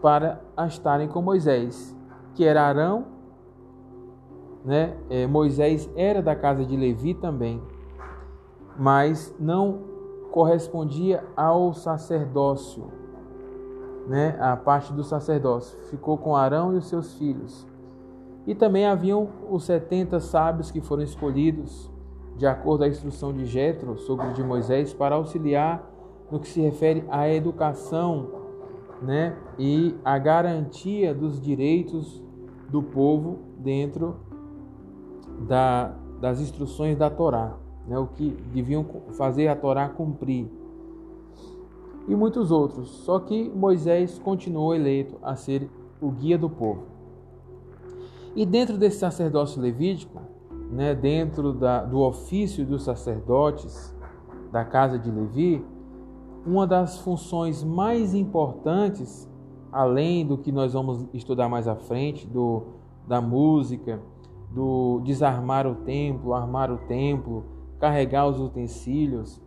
para 0.00 0.40
estarem 0.66 1.08
com 1.08 1.20
Moisés, 1.20 1.94
que 2.34 2.44
era 2.44 2.62
Arão, 2.62 3.06
né? 4.64 4.96
É, 5.10 5.26
Moisés 5.26 5.90
era 5.94 6.22
da 6.22 6.34
casa 6.34 6.64
de 6.64 6.76
Levi 6.76 7.14
também, 7.14 7.60
mas 8.78 9.34
não 9.38 9.80
correspondia 10.30 11.24
ao 11.36 11.74
sacerdócio, 11.74 12.84
né? 14.06 14.36
A 14.40 14.56
parte 14.56 14.92
do 14.92 15.04
sacerdócio 15.04 15.78
ficou 15.90 16.16
com 16.16 16.34
Arão 16.34 16.72
e 16.74 16.76
os 16.76 16.88
seus 16.88 17.14
filhos. 17.14 17.66
E 18.46 18.54
também 18.54 18.86
haviam 18.86 19.28
os 19.50 19.64
setenta 19.64 20.20
sábios 20.20 20.70
que 20.70 20.80
foram 20.80 21.02
escolhidos 21.02 21.90
de 22.36 22.46
acordo 22.46 22.84
à 22.84 22.88
instrução 22.88 23.32
de 23.32 23.46
Jetro, 23.46 23.96
sogro 23.98 24.32
de 24.32 24.42
Moisés, 24.42 24.92
para 24.92 25.14
auxiliar 25.14 25.88
no 26.30 26.40
que 26.40 26.48
se 26.48 26.60
refere 26.60 27.04
à 27.08 27.28
educação, 27.28 28.42
né, 29.00 29.36
e 29.58 29.94
à 30.04 30.18
garantia 30.18 31.14
dos 31.14 31.40
direitos 31.40 32.22
do 32.68 32.82
povo 32.82 33.38
dentro 33.58 34.16
da, 35.46 35.94
das 36.20 36.40
instruções 36.40 36.96
da 36.96 37.10
Torá, 37.10 37.56
né, 37.86 37.98
o 37.98 38.06
que 38.06 38.30
deviam 38.52 38.84
fazer 39.12 39.48
a 39.48 39.56
Torá 39.56 39.88
cumprir. 39.88 40.48
E 42.08 42.14
muitos 42.14 42.50
outros. 42.50 42.88
Só 42.88 43.18
que 43.18 43.48
Moisés 43.48 44.18
continuou 44.18 44.74
eleito 44.74 45.16
a 45.22 45.36
ser 45.36 45.70
o 46.00 46.10
guia 46.10 46.36
do 46.36 46.50
povo. 46.50 46.93
E 48.36 48.44
dentro 48.44 48.76
desse 48.76 48.98
sacerdócio 48.98 49.62
levítico, 49.62 50.20
né, 50.70 50.94
dentro 50.94 51.52
da, 51.52 51.84
do 51.84 52.00
ofício 52.00 52.66
dos 52.66 52.82
sacerdotes 52.82 53.94
da 54.50 54.64
casa 54.64 54.98
de 54.98 55.10
Levi, 55.10 55.64
uma 56.44 56.66
das 56.66 56.98
funções 56.98 57.62
mais 57.62 58.12
importantes, 58.12 59.30
além 59.70 60.26
do 60.26 60.36
que 60.36 60.50
nós 60.50 60.72
vamos 60.72 61.06
estudar 61.14 61.48
mais 61.48 61.68
à 61.68 61.76
frente, 61.76 62.26
do, 62.26 62.62
da 63.06 63.20
música, 63.20 64.00
do 64.50 65.00
desarmar 65.04 65.66
o 65.66 65.76
templo, 65.76 66.34
armar 66.34 66.70
o 66.70 66.78
templo, 66.78 67.44
carregar 67.78 68.26
os 68.26 68.40
utensílios. 68.40 69.40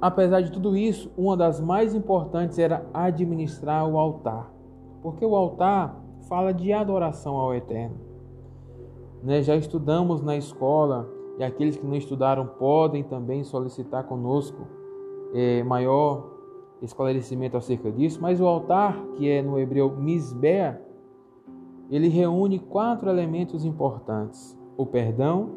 Apesar 0.00 0.40
de 0.40 0.52
tudo 0.52 0.76
isso, 0.76 1.10
uma 1.16 1.36
das 1.36 1.60
mais 1.60 1.94
importantes 1.94 2.58
era 2.58 2.86
administrar 2.92 3.86
o 3.86 3.98
altar, 3.98 4.50
porque 5.02 5.24
o 5.24 5.34
altar 5.34 5.99
fala 6.30 6.54
de 6.54 6.72
adoração 6.72 7.34
ao 7.36 7.52
Eterno. 7.52 7.96
Né? 9.20 9.42
Já 9.42 9.56
estudamos 9.56 10.22
na 10.22 10.36
escola 10.36 11.10
e 11.36 11.42
aqueles 11.42 11.76
que 11.76 11.84
não 11.84 11.96
estudaram 11.96 12.46
podem 12.46 13.02
também 13.02 13.42
solicitar 13.42 14.04
conosco 14.04 14.64
é, 15.34 15.64
maior 15.64 16.30
esclarecimento 16.80 17.56
acerca 17.56 17.90
disso. 17.90 18.22
Mas 18.22 18.40
o 18.40 18.46
altar, 18.46 18.96
que 19.16 19.28
é 19.28 19.42
no 19.42 19.58
hebreu 19.58 19.90
misbea, 19.96 20.80
ele 21.90 22.06
reúne 22.06 22.60
quatro 22.60 23.10
elementos 23.10 23.64
importantes: 23.64 24.56
o 24.76 24.86
perdão, 24.86 25.56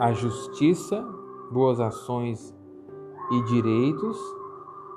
a 0.00 0.12
justiça, 0.12 1.06
boas 1.52 1.78
ações 1.78 2.52
e 3.30 3.44
direitos. 3.44 4.18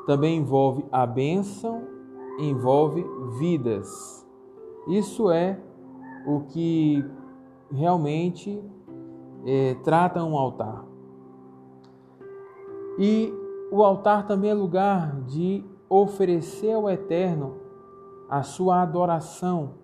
Também 0.07 0.37
envolve 0.37 0.83
a 0.91 1.05
bênção, 1.05 1.83
envolve 2.39 3.05
vidas. 3.37 4.24
Isso 4.87 5.31
é 5.31 5.59
o 6.25 6.41
que 6.41 7.03
realmente 7.71 8.63
é, 9.45 9.75
trata 9.83 10.23
um 10.23 10.37
altar. 10.37 10.85
E 12.97 13.33
o 13.71 13.83
altar 13.83 14.25
também 14.25 14.51
é 14.51 14.53
lugar 14.53 15.21
de 15.21 15.63
oferecer 15.89 16.73
ao 16.73 16.89
Eterno 16.89 17.57
a 18.29 18.41
sua 18.41 18.81
adoração, 18.81 19.75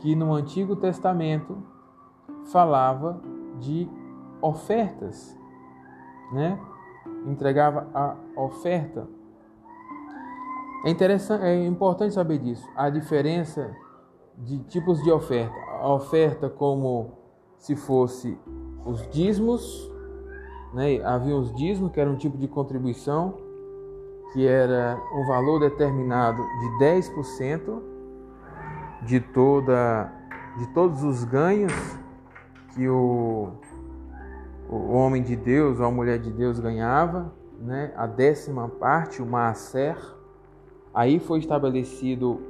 que 0.00 0.14
no 0.14 0.32
Antigo 0.32 0.76
Testamento 0.76 1.62
falava 2.46 3.20
de 3.58 3.88
ofertas, 4.40 5.36
né? 6.32 6.58
Entregava 7.26 7.88
a 7.92 8.16
oferta. 8.36 9.08
É 10.84 10.90
interessante, 10.90 11.44
é 11.44 11.66
importante 11.66 12.14
saber 12.14 12.38
disso. 12.38 12.68
A 12.76 12.88
diferença 12.88 13.76
de 14.38 14.58
tipos 14.64 15.02
de 15.02 15.10
oferta. 15.10 15.54
A 15.80 15.92
oferta 15.92 16.48
como 16.48 17.12
se 17.58 17.74
fosse 17.74 18.38
os 18.84 19.06
dízimos, 19.10 19.90
né? 20.72 21.02
havia 21.04 21.36
os 21.36 21.54
dízimos, 21.54 21.92
que 21.92 22.00
era 22.00 22.08
um 22.08 22.16
tipo 22.16 22.38
de 22.38 22.46
contribuição, 22.46 23.34
que 24.32 24.46
era 24.46 25.00
um 25.14 25.26
valor 25.26 25.60
determinado 25.60 26.42
de 26.42 26.84
10% 26.84 27.82
de, 29.02 29.20
toda, 29.20 30.12
de 30.58 30.66
todos 30.68 31.02
os 31.02 31.24
ganhos 31.24 31.72
que 32.74 32.88
o, 32.88 33.48
o 34.68 34.92
homem 34.92 35.22
de 35.22 35.34
Deus 35.34 35.80
ou 35.80 35.86
a 35.86 35.90
mulher 35.90 36.18
de 36.18 36.30
Deus 36.30 36.60
ganhava, 36.60 37.32
né? 37.58 37.92
a 37.96 38.06
décima 38.06 38.68
parte, 38.68 39.22
o 39.22 39.26
maaser. 39.26 39.96
Aí 40.94 41.18
foi 41.18 41.38
estabelecido 41.38 42.40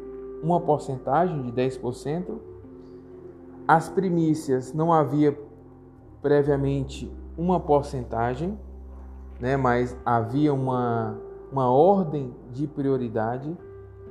uma 0.43 0.61
porcentagem 0.61 1.43
de 1.43 1.53
10%. 1.53 2.39
As 3.67 3.89
primícias 3.89 4.73
não 4.73 4.93
havia 4.93 5.39
previamente 6.23 7.11
uma 7.37 7.61
porcentagem, 7.61 8.59
né, 9.41 9.57
mas 9.57 9.97
havia 10.05 10.53
uma, 10.53 11.17
uma 11.53 11.71
ordem 11.71 12.35
de 12.53 12.67
prioridade. 12.67 13.57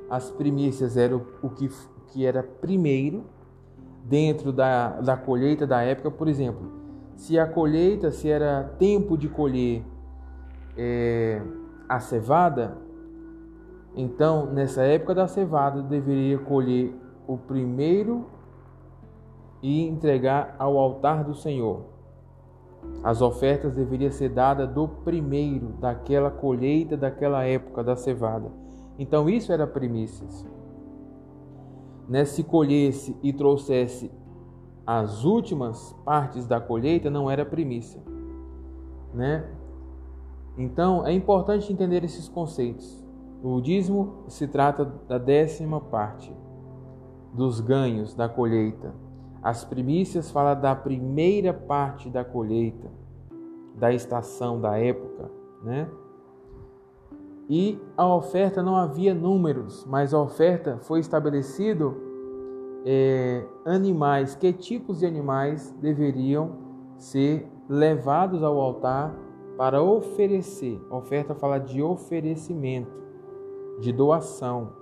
As 0.08 0.30
primícias 0.30 0.96
eram 0.96 1.22
o 1.42 1.50
que, 1.50 1.68
que 2.08 2.24
era 2.24 2.42
primeiro 2.42 3.24
dentro 4.04 4.52
da, 4.52 5.00
da 5.00 5.16
colheita 5.16 5.66
da 5.66 5.82
época, 5.82 6.10
por 6.10 6.28
exemplo. 6.28 6.72
Se 7.16 7.38
a 7.38 7.46
colheita, 7.46 8.10
se 8.10 8.28
era 8.28 8.72
tempo 8.78 9.18
de 9.18 9.28
colher 9.28 9.84
é, 10.76 11.42
a 11.88 12.00
cevada, 12.00 12.78
então 13.98 14.46
nessa 14.46 14.82
época 14.82 15.12
da 15.12 15.26
cevada 15.26 15.82
deveria 15.82 16.38
colher 16.38 16.94
o 17.26 17.36
primeiro 17.36 18.26
e 19.60 19.82
entregar 19.82 20.54
ao 20.56 20.78
altar 20.78 21.24
do 21.24 21.34
Senhor. 21.34 21.82
As 23.02 23.20
ofertas 23.20 23.74
deveriam 23.74 24.12
ser 24.12 24.28
dadas 24.28 24.72
do 24.72 24.86
primeiro 24.86 25.70
daquela 25.80 26.30
colheita 26.30 26.96
daquela 26.96 27.42
época 27.42 27.82
da 27.82 27.96
cevada. 27.96 28.52
Então 28.96 29.28
isso 29.28 29.52
era 29.52 29.66
primícias. 29.66 30.46
Né? 32.08 32.24
Se 32.24 32.44
colhesse 32.44 33.16
e 33.20 33.32
trouxesse 33.32 34.12
as 34.86 35.24
últimas 35.24 35.92
partes 36.04 36.46
da 36.46 36.60
colheita, 36.60 37.10
não 37.10 37.28
era 37.28 37.44
primícia. 37.44 38.00
Né? 39.12 39.44
Então 40.56 41.04
é 41.04 41.12
importante 41.12 41.72
entender 41.72 42.04
esses 42.04 42.28
conceitos. 42.28 43.07
O 43.42 43.60
dízimo 43.60 44.24
se 44.28 44.48
trata 44.48 44.84
da 44.84 45.18
décima 45.18 45.80
parte 45.80 46.34
dos 47.32 47.60
ganhos 47.60 48.14
da 48.14 48.28
colheita. 48.28 48.94
As 49.42 49.64
primícias 49.64 50.30
fala 50.30 50.54
da 50.54 50.74
primeira 50.74 51.52
parte 51.52 52.10
da 52.10 52.24
colheita, 52.24 52.90
da 53.76 53.92
estação, 53.92 54.60
da 54.60 54.76
época, 54.76 55.30
né? 55.62 55.88
E 57.48 57.80
a 57.96 58.06
oferta 58.06 58.62
não 58.62 58.76
havia 58.76 59.14
números, 59.14 59.86
mas 59.88 60.12
a 60.12 60.20
oferta 60.20 60.78
foi 60.82 61.00
estabelecido 61.00 61.96
é, 62.84 63.44
animais, 63.64 64.34
que 64.34 64.52
tipos 64.52 64.98
de 64.98 65.06
animais 65.06 65.74
deveriam 65.80 66.56
ser 66.96 67.48
levados 67.68 68.42
ao 68.42 68.60
altar 68.60 69.14
para 69.56 69.82
oferecer. 69.82 70.80
A 70.90 70.96
oferta 70.96 71.34
fala 71.34 71.58
de 71.58 71.82
oferecimento, 71.82 72.92
de 73.78 73.92
doação 73.92 74.72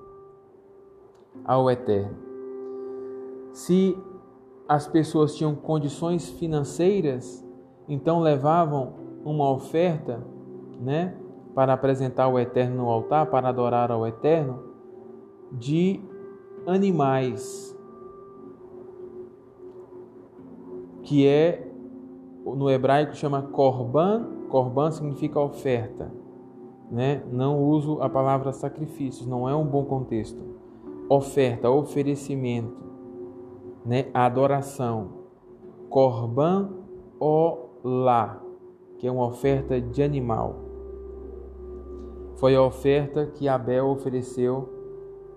ao 1.44 1.70
Eterno. 1.70 2.16
Se 3.52 3.96
as 4.68 4.86
pessoas 4.86 5.34
tinham 5.34 5.54
condições 5.54 6.28
financeiras, 6.28 7.46
então 7.88 8.20
levavam 8.20 8.94
uma 9.24 9.50
oferta, 9.50 10.22
né, 10.80 11.16
para 11.54 11.72
apresentar 11.72 12.24
ao 12.24 12.38
Eterno 12.38 12.76
no 12.76 12.90
altar, 12.90 13.26
para 13.26 13.48
adorar 13.48 13.90
ao 13.90 14.06
Eterno, 14.06 14.62
de 15.52 16.00
animais, 16.66 17.74
que 21.02 21.26
é 21.26 21.66
no 22.44 22.68
hebraico 22.70 23.14
chama 23.14 23.42
korban, 23.42 24.26
korban 24.48 24.90
significa 24.90 25.40
oferta, 25.40 26.12
né? 26.90 27.22
Não 27.30 27.62
uso 27.62 28.00
a 28.00 28.08
palavra 28.08 28.52
sacrifícios, 28.52 29.26
não 29.26 29.48
é 29.48 29.54
um 29.54 29.64
bom 29.64 29.84
contexto. 29.84 30.42
Oferta, 31.08 31.70
oferecimento 31.70 32.86
né, 33.86 34.06
adoração. 34.12 35.24
Korban 35.88 36.70
Olá, 37.18 38.42
que 38.98 39.06
é 39.06 39.10
uma 39.10 39.26
oferta 39.26 39.80
de 39.80 40.02
animal. 40.02 40.56
Foi 42.34 42.54
a 42.54 42.62
oferta 42.62 43.24
que 43.24 43.48
Abel 43.48 43.86
ofereceu 43.86 44.68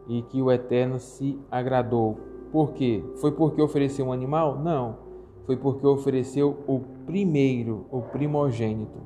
e 0.08 0.22
que 0.24 0.42
o 0.42 0.52
Eterno 0.52 1.00
se 1.00 1.40
agradou. 1.50 2.18
Por 2.52 2.74
quê? 2.74 3.02
Foi 3.22 3.32
porque 3.32 3.62
ofereceu 3.62 4.08
um 4.08 4.12
animal? 4.12 4.60
Não. 4.60 4.98
Foi 5.46 5.56
porque 5.56 5.88
ofereceu 5.88 6.58
o 6.68 6.82
primeiro, 7.06 7.86
o 7.90 8.02
primogênito. 8.02 9.00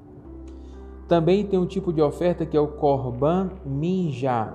Também 1.13 1.45
tem 1.45 1.59
um 1.59 1.67
tipo 1.67 1.93
de 1.93 2.01
oferta 2.01 2.43
que 2.43 2.57
é 2.57 2.59
o 2.59 2.69
Korban 2.69 3.51
Minjá. 3.63 4.51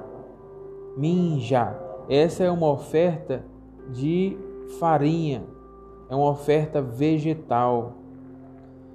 Minjá. 0.97 1.79
Essa 2.09 2.43
é 2.43 2.51
uma 2.51 2.69
oferta 2.69 3.45
de 3.93 4.37
farinha, 4.81 5.45
é 6.11 6.17
uma 6.17 6.29
oferta 6.29 6.83
vegetal. 6.83 7.93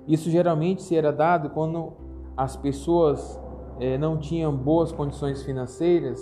Isso 0.06 0.30
geralmente 0.30 0.94
era 0.94 1.10
dado 1.10 1.52
quando 1.52 1.94
as 2.36 2.58
pessoas 2.58 3.40
eh, 3.80 3.98
não 3.98 4.18
tinham 4.18 4.54
boas 4.54 4.92
condições 4.92 5.42
financeiras 5.42 6.22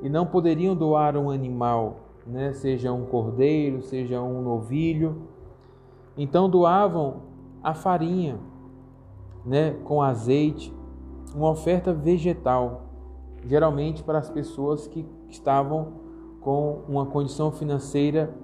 e 0.00 0.08
não 0.08 0.24
poderiam 0.24 0.74
doar 0.74 1.18
um 1.18 1.28
animal, 1.28 1.96
né? 2.26 2.54
seja 2.54 2.90
um 2.94 3.04
cordeiro, 3.04 3.82
seja 3.82 4.22
um 4.22 4.40
novilho. 4.40 5.28
Então 6.16 6.48
doavam 6.48 7.24
a 7.62 7.74
farinha 7.74 8.38
né? 9.44 9.76
com 9.84 10.00
azeite, 10.00 10.77
uma 11.34 11.50
oferta 11.50 11.92
vegetal, 11.92 12.82
geralmente 13.44 14.02
para 14.02 14.18
as 14.18 14.30
pessoas 14.30 14.86
que 14.86 15.06
estavam 15.28 15.92
com 16.40 16.80
uma 16.88 17.06
condição 17.06 17.50
financeira 17.50 18.34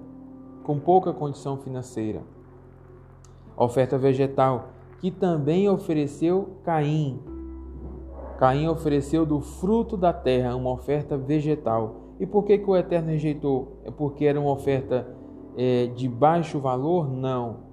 com 0.64 0.78
pouca 0.80 1.12
condição 1.12 1.58
financeira. 1.58 2.22
Oferta 3.56 3.96
vegetal, 3.96 4.70
que 4.98 5.10
também 5.10 5.68
ofereceu 5.68 6.56
Caim. 6.64 7.20
Caim 8.38 8.66
ofereceu 8.66 9.24
do 9.24 9.40
fruto 9.40 9.96
da 9.96 10.12
terra 10.12 10.56
uma 10.56 10.70
oferta 10.70 11.16
vegetal. 11.16 11.96
E 12.18 12.26
por 12.26 12.44
que, 12.44 12.58
que 12.58 12.68
o 12.68 12.76
Eterno 12.76 13.10
rejeitou? 13.10 13.76
É 13.84 13.90
porque 13.90 14.24
era 14.24 14.40
uma 14.40 14.50
oferta 14.50 15.06
é, 15.56 15.86
de 15.86 16.08
baixo 16.08 16.58
valor? 16.58 17.08
Não. 17.08 17.63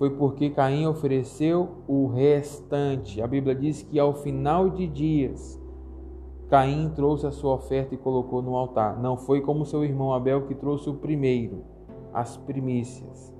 Foi 0.00 0.08
porque 0.08 0.48
Caim 0.48 0.86
ofereceu 0.86 1.84
o 1.86 2.06
restante. 2.06 3.20
A 3.20 3.26
Bíblia 3.26 3.54
diz 3.54 3.82
que 3.82 3.98
ao 3.98 4.14
final 4.14 4.70
de 4.70 4.86
dias, 4.86 5.60
Caim 6.48 6.90
trouxe 6.96 7.26
a 7.26 7.30
sua 7.30 7.52
oferta 7.52 7.94
e 7.94 7.98
colocou 7.98 8.40
no 8.40 8.56
altar. 8.56 8.98
Não 8.98 9.18
foi 9.18 9.42
como 9.42 9.66
seu 9.66 9.84
irmão 9.84 10.14
Abel 10.14 10.46
que 10.46 10.54
trouxe 10.54 10.88
o 10.88 10.94
primeiro, 10.94 11.64
as 12.14 12.34
primícias. 12.34 13.30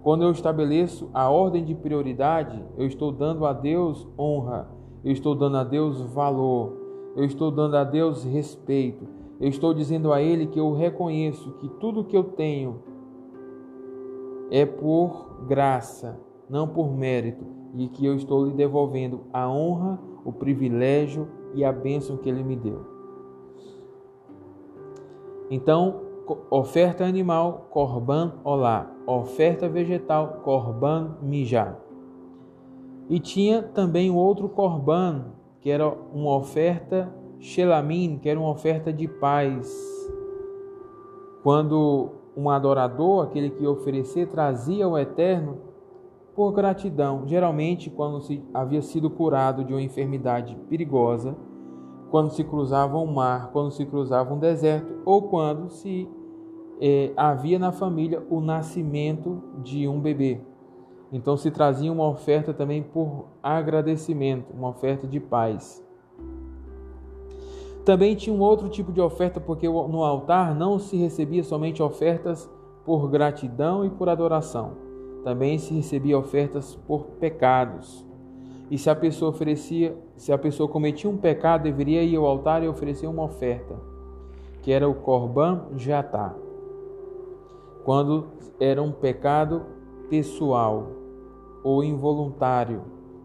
Quando 0.00 0.22
eu 0.22 0.30
estabeleço 0.30 1.10
a 1.12 1.28
ordem 1.28 1.64
de 1.64 1.74
prioridade, 1.74 2.64
eu 2.78 2.86
estou 2.86 3.10
dando 3.10 3.44
a 3.44 3.52
Deus 3.52 4.06
honra, 4.16 4.68
eu 5.02 5.10
estou 5.10 5.34
dando 5.34 5.56
a 5.56 5.64
Deus 5.64 6.00
valor, 6.02 6.72
eu 7.16 7.24
estou 7.24 7.50
dando 7.50 7.76
a 7.76 7.82
Deus 7.82 8.22
respeito, 8.22 9.08
eu 9.40 9.48
estou 9.48 9.74
dizendo 9.74 10.12
a 10.12 10.22
Ele 10.22 10.46
que 10.46 10.60
eu 10.60 10.72
reconheço 10.72 11.50
que 11.54 11.68
tudo 11.80 12.04
que 12.04 12.16
eu 12.16 12.22
tenho 12.22 12.93
é 14.54 14.64
por 14.64 15.46
graça, 15.48 16.16
não 16.48 16.68
por 16.68 16.88
mérito, 16.88 17.44
e 17.74 17.88
que 17.88 18.06
eu 18.06 18.14
estou 18.14 18.46
lhe 18.46 18.52
devolvendo 18.52 19.22
a 19.32 19.50
honra, 19.50 19.98
o 20.24 20.32
privilégio 20.32 21.26
e 21.54 21.64
a 21.64 21.72
bênção 21.72 22.16
que 22.16 22.28
Ele 22.28 22.44
me 22.44 22.54
deu. 22.54 22.86
Então, 25.50 26.02
oferta 26.48 27.04
animal, 27.04 27.66
korban 27.68 28.34
olá, 28.44 28.88
oferta 29.08 29.68
vegetal, 29.68 30.40
korban 30.44 31.16
mijá. 31.20 31.76
E 33.10 33.18
tinha 33.18 33.60
também 33.60 34.08
outro 34.08 34.48
korban, 34.48 35.32
que 35.60 35.68
era 35.68 35.88
uma 35.88 36.36
oferta 36.36 37.12
shelamim, 37.40 38.20
que 38.22 38.28
era 38.28 38.38
uma 38.38 38.50
oferta 38.50 38.92
de 38.92 39.08
paz. 39.08 39.68
Quando 41.42 42.22
um 42.36 42.50
adorador, 42.50 43.24
aquele 43.24 43.50
que 43.50 43.66
oferecer, 43.66 44.28
trazia 44.28 44.84
ao 44.84 44.98
Eterno 44.98 45.58
por 46.34 46.52
gratidão, 46.52 47.22
geralmente 47.26 47.90
quando 47.90 48.20
se 48.20 48.42
havia 48.52 48.82
sido 48.82 49.08
curado 49.08 49.64
de 49.64 49.72
uma 49.72 49.82
enfermidade 49.82 50.56
perigosa, 50.68 51.36
quando 52.10 52.30
se 52.30 52.42
cruzava 52.42 52.98
um 52.98 53.06
mar, 53.06 53.50
quando 53.52 53.70
se 53.70 53.86
cruzava 53.86 54.34
um 54.34 54.38
deserto, 54.38 55.00
ou 55.04 55.22
quando 55.22 55.68
se 55.68 56.08
eh, 56.80 57.12
havia 57.16 57.58
na 57.58 57.72
família 57.72 58.22
o 58.28 58.40
nascimento 58.40 59.42
de 59.62 59.86
um 59.86 60.00
bebê. 60.00 60.40
Então 61.12 61.36
se 61.36 61.50
trazia 61.50 61.92
uma 61.92 62.08
oferta 62.08 62.52
também 62.52 62.82
por 62.82 63.26
agradecimento, 63.42 64.52
uma 64.52 64.70
oferta 64.70 65.06
de 65.06 65.20
paz. 65.20 65.83
Também 67.84 68.14
tinha 68.14 68.34
um 68.34 68.40
outro 68.40 68.68
tipo 68.68 68.90
de 68.90 69.00
oferta, 69.00 69.38
porque 69.38 69.68
no 69.68 70.02
altar 70.02 70.54
não 70.54 70.78
se 70.78 70.96
recebia 70.96 71.44
somente 71.44 71.82
ofertas 71.82 72.50
por 72.84 73.08
gratidão 73.10 73.84
e 73.84 73.90
por 73.90 74.08
adoração. 74.08 74.72
Também 75.22 75.58
se 75.58 75.74
recebia 75.74 76.18
ofertas 76.18 76.74
por 76.86 77.04
pecados. 77.20 78.06
E 78.70 78.78
se 78.78 78.88
a 78.88 78.94
pessoa 78.94 79.30
oferecia, 79.30 79.96
se 80.16 80.32
a 80.32 80.38
pessoa 80.38 80.68
cometia 80.68 81.10
um 81.10 81.16
pecado, 81.18 81.64
deveria 81.64 82.02
ir 82.02 82.16
ao 82.16 82.24
altar 82.24 82.62
e 82.62 82.68
oferecer 82.68 83.06
uma 83.06 83.24
oferta, 83.24 83.74
que 84.62 84.72
era 84.72 84.88
o 84.88 84.94
korban 84.94 85.66
jatá. 85.76 86.34
Quando 87.84 88.28
era 88.58 88.82
um 88.82 88.92
pecado 88.92 89.62
pessoal 90.08 90.86
ou 91.62 91.84
involuntário, 91.84 92.82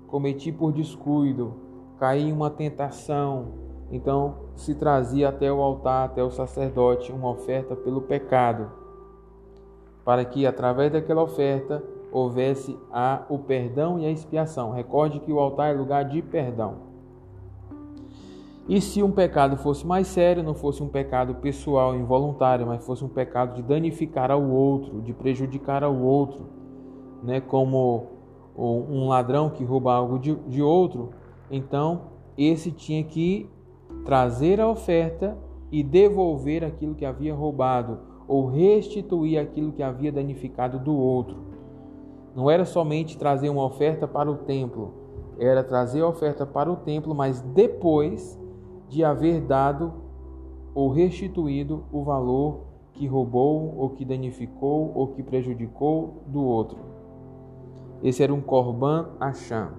cometi 0.08 0.52
por 0.52 0.74
descuido, 0.74 1.54
caí 1.98 2.24
em 2.24 2.34
uma 2.34 2.50
tentação, 2.50 3.69
então 3.92 4.36
se 4.56 4.76
trazia 4.76 5.30
até 5.30 5.52
o 5.52 5.62
altar, 5.62 6.06
até 6.06 6.24
o 6.24 6.30
sacerdote, 6.30 7.12
uma 7.12 7.30
oferta 7.30 7.76
pelo 7.76 8.02
pecado, 8.02 8.72
para 10.06 10.24
que 10.26 10.46
através 10.46 10.92
daquela 10.92 11.24
oferta 11.24 11.84
houvesse 12.12 12.78
a, 12.92 13.24
o 13.30 13.38
perdão 13.38 14.00
e 14.00 14.06
a 14.06 14.12
expiação. 14.12 14.72
Recorde 14.72 15.20
que 15.20 15.32
o 15.32 15.40
altar 15.40 15.74
é 15.74 15.78
lugar 15.78 16.06
de 16.06 16.22
perdão. 16.22 16.90
E 18.68 18.80
se 18.80 19.02
um 19.02 19.12
pecado 19.12 19.58
fosse 19.58 19.86
mais 19.86 20.08
sério, 20.08 20.44
não 20.44 20.54
fosse 20.54 20.84
um 20.84 20.88
pecado 20.88 21.36
pessoal, 21.36 21.96
involuntário, 21.96 22.68
mas 22.68 22.86
fosse 22.86 23.04
um 23.04 23.10
pecado 23.10 23.56
de 23.56 23.64
danificar 23.64 24.30
ao 24.30 24.44
outro, 24.44 25.02
de 25.02 25.12
prejudicar 25.12 25.84
ao 25.84 25.96
outro, 25.96 26.46
né, 27.24 27.42
como 27.42 28.08
um 28.56 29.08
ladrão 29.08 29.50
que 29.50 29.64
rouba 29.64 29.94
algo 29.94 30.20
de, 30.20 30.36
de 30.36 30.62
outro, 30.62 31.10
então 31.50 32.02
esse 32.38 32.72
tinha 32.72 33.04
que 33.04 33.50
trazer 34.06 34.60
a 34.60 34.68
oferta 34.68 35.38
e 35.72 35.84
devolver 35.84 36.64
aquilo 36.64 36.96
que 36.96 37.06
havia 37.06 37.34
roubado, 37.34 38.00
ou 38.28 38.46
restituir 38.46 39.40
aquilo 39.40 39.72
que 39.72 39.82
havia 39.82 40.12
danificado 40.12 40.80
do 40.80 40.96
outro. 40.96 41.38
Não 42.36 42.50
era 42.50 42.64
somente 42.66 43.18
trazer 43.18 43.50
uma 43.50 43.66
oferta 43.66 44.08
para 44.08 44.30
o 44.30 44.38
templo, 44.38 44.94
era 45.40 45.64
trazer 45.64 46.02
a 46.02 46.08
oferta 46.08 46.46
para 46.46 46.72
o 46.72 46.76
templo, 46.76 47.16
mas 47.16 47.42
depois 47.42 48.40
de 48.88 49.04
haver 49.04 49.42
dado 49.42 49.94
ou 50.74 50.90
restituído 50.90 51.86
o 51.92 52.04
valor 52.04 52.62
que 52.94 53.08
roubou, 53.08 53.76
ou 53.78 53.90
que 53.92 54.04
danificou, 54.04 54.92
ou 54.94 55.08
que 55.08 55.24
prejudicou 55.24 56.24
do 56.28 56.44
outro. 56.44 56.80
Esse 58.04 58.22
era 58.22 58.34
um 58.34 58.42
Korban 58.42 59.10
Hashem. 59.20 59.70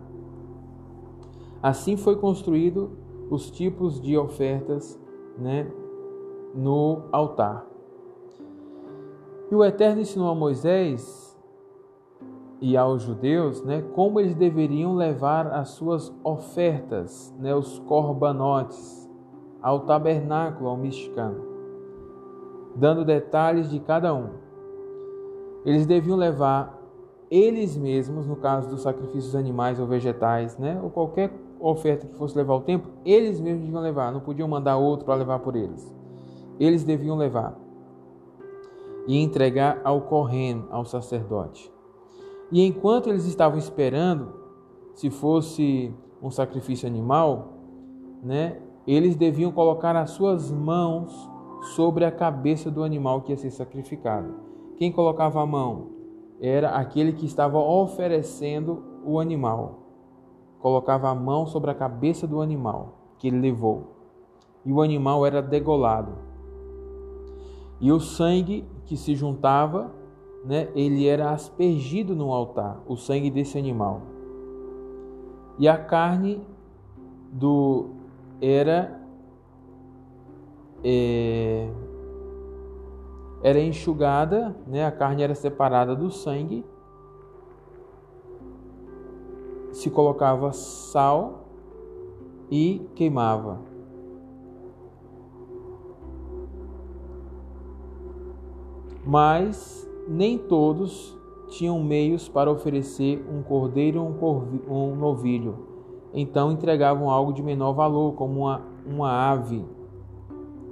Assim 1.63 1.97
foi 1.97 2.17
construído 2.17 2.99
os 3.31 3.51
tipos 3.51 4.01
de 4.01 4.19
ofertas 4.19 5.01
né, 5.39 5.71
no 6.55 7.05
altar. 7.13 7.65
E 9.51 9.55
o 9.55 9.65
Eterno 9.65 10.01
ensinou 10.01 10.29
a 10.29 10.35
Moisés 10.35 11.39
e 12.61 12.77
aos 12.77 13.03
judeus 13.03 13.65
né, 13.65 13.83
como 13.95 14.21
eles 14.21 14.35
deveriam 14.35 14.95
levar 14.95 15.47
as 15.47 15.71
suas 15.71 16.13
ofertas, 16.23 17.35
né, 17.39 17.55
os 17.55 17.79
corbanotes, 17.79 19.09
ao 19.63 19.81
tabernáculo, 19.81 20.69
ao 20.69 20.77
Mishkan, 20.77 21.35
dando 22.75 23.05
detalhes 23.05 23.71
de 23.71 23.79
cada 23.79 24.15
um. 24.15 24.31
Eles 25.65 25.87
deviam 25.87 26.17
levar 26.17 26.79
eles 27.31 27.77
mesmos, 27.77 28.27
no 28.27 28.37
caso 28.37 28.69
dos 28.69 28.83
sacrifícios 28.83 29.37
animais 29.37 29.79
ou 29.79 29.87
vegetais, 29.87 30.59
né, 30.59 30.81
ou 30.83 30.91
qualquer 30.91 31.31
oferta 31.61 32.07
que 32.07 32.15
fosse 32.15 32.37
levar 32.37 32.55
o 32.55 32.61
templo, 32.61 32.91
eles 33.05 33.41
mesmos 33.41 33.65
deviam 33.65 33.83
levar, 33.83 34.13
não 34.13 34.21
podiam 34.21 34.49
mandar 34.49 34.77
outro 34.77 35.05
para 35.05 35.15
levar 35.15 35.39
por 35.41 35.55
eles. 35.55 35.95
Eles 36.59 36.85
deviam 36.85 37.17
levar 37.17 37.59
e 39.07 39.19
entregar 39.19 39.81
ao 39.85 40.03
Corren, 40.03 40.65
ao 40.71 40.85
sacerdote. 40.85 41.73
E 42.53 42.65
enquanto 42.65 43.09
eles 43.09 43.27
estavam 43.27 43.59
esperando, 43.59 44.33
se 44.95 45.11
fosse 45.11 45.95
um 46.23 46.31
sacrifício 46.31 46.87
animal, 46.87 47.55
né, 48.23 48.61
eles 48.87 49.17
deviam 49.17 49.53
colocar 49.53 49.97
as 49.97 50.11
suas 50.11 50.51
mãos 50.51 51.31
sobre 51.75 52.05
a 52.05 52.11
cabeça 52.11 52.71
do 52.71 52.83
animal 52.83 53.23
que 53.23 53.33
ia 53.33 53.37
ser 53.37 53.51
sacrificado. 53.51 54.35
Quem 54.77 54.91
colocava 54.91 55.41
a 55.41 55.47
mão 55.47 55.89
era 56.41 56.71
aquele 56.71 57.13
que 57.13 57.27
estava 57.27 57.59
oferecendo 57.59 58.83
o 59.05 59.21
animal. 59.21 59.90
Colocava 60.61 61.09
a 61.09 61.15
mão 61.15 61.47
sobre 61.47 61.71
a 61.71 61.75
cabeça 61.75 62.27
do 62.27 62.41
animal 62.41 62.95
que 63.19 63.29
ele 63.29 63.41
levou. 63.41 63.97
E 64.65 64.73
o 64.73 64.81
animal 64.81 65.25
era 65.25 65.41
degolado. 65.41 66.13
E 67.81 67.91
o 67.91 67.99
sangue 67.99 68.65
que 68.85 68.97
se 68.97 69.15
juntava, 69.15 69.91
né, 70.45 70.69
ele 70.75 71.07
era 71.07 71.31
aspergido 71.31 72.15
no 72.15 72.33
altar, 72.33 72.81
o 72.87 72.97
sangue 72.97 73.31
desse 73.31 73.59
animal. 73.59 74.03
E 75.59 75.67
a 75.67 75.79
carne 75.79 76.41
do 77.33 77.91
era 78.41 79.01
é, 80.83 81.69
era 83.43 83.61
enxugada, 83.61 84.57
né? 84.67 84.85
A 84.85 84.93
carne 84.93 85.23
era 85.23 85.35
separada 85.35 85.95
do 85.95 86.11
sangue. 86.11 86.65
Se 89.73 89.91
colocava 89.91 90.53
sal 90.53 91.45
e 92.51 92.87
queimava. 92.95 93.61
Mas 99.07 99.89
nem 100.07 100.37
todos 100.37 101.19
tinham 101.49 101.83
meios 101.83 102.29
para 102.29 102.51
oferecer 102.51 103.25
um 103.29 103.43
cordeiro 103.43 104.01
ou 104.69 104.93
um 104.93 104.97
novilho 104.97 105.71
então 106.13 106.51
entregavam 106.51 107.09
algo 107.09 107.33
de 107.33 107.43
menor 107.43 107.73
valor, 107.73 108.15
como 108.15 108.41
uma, 108.41 108.63
uma 108.85 109.31
ave. 109.31 109.65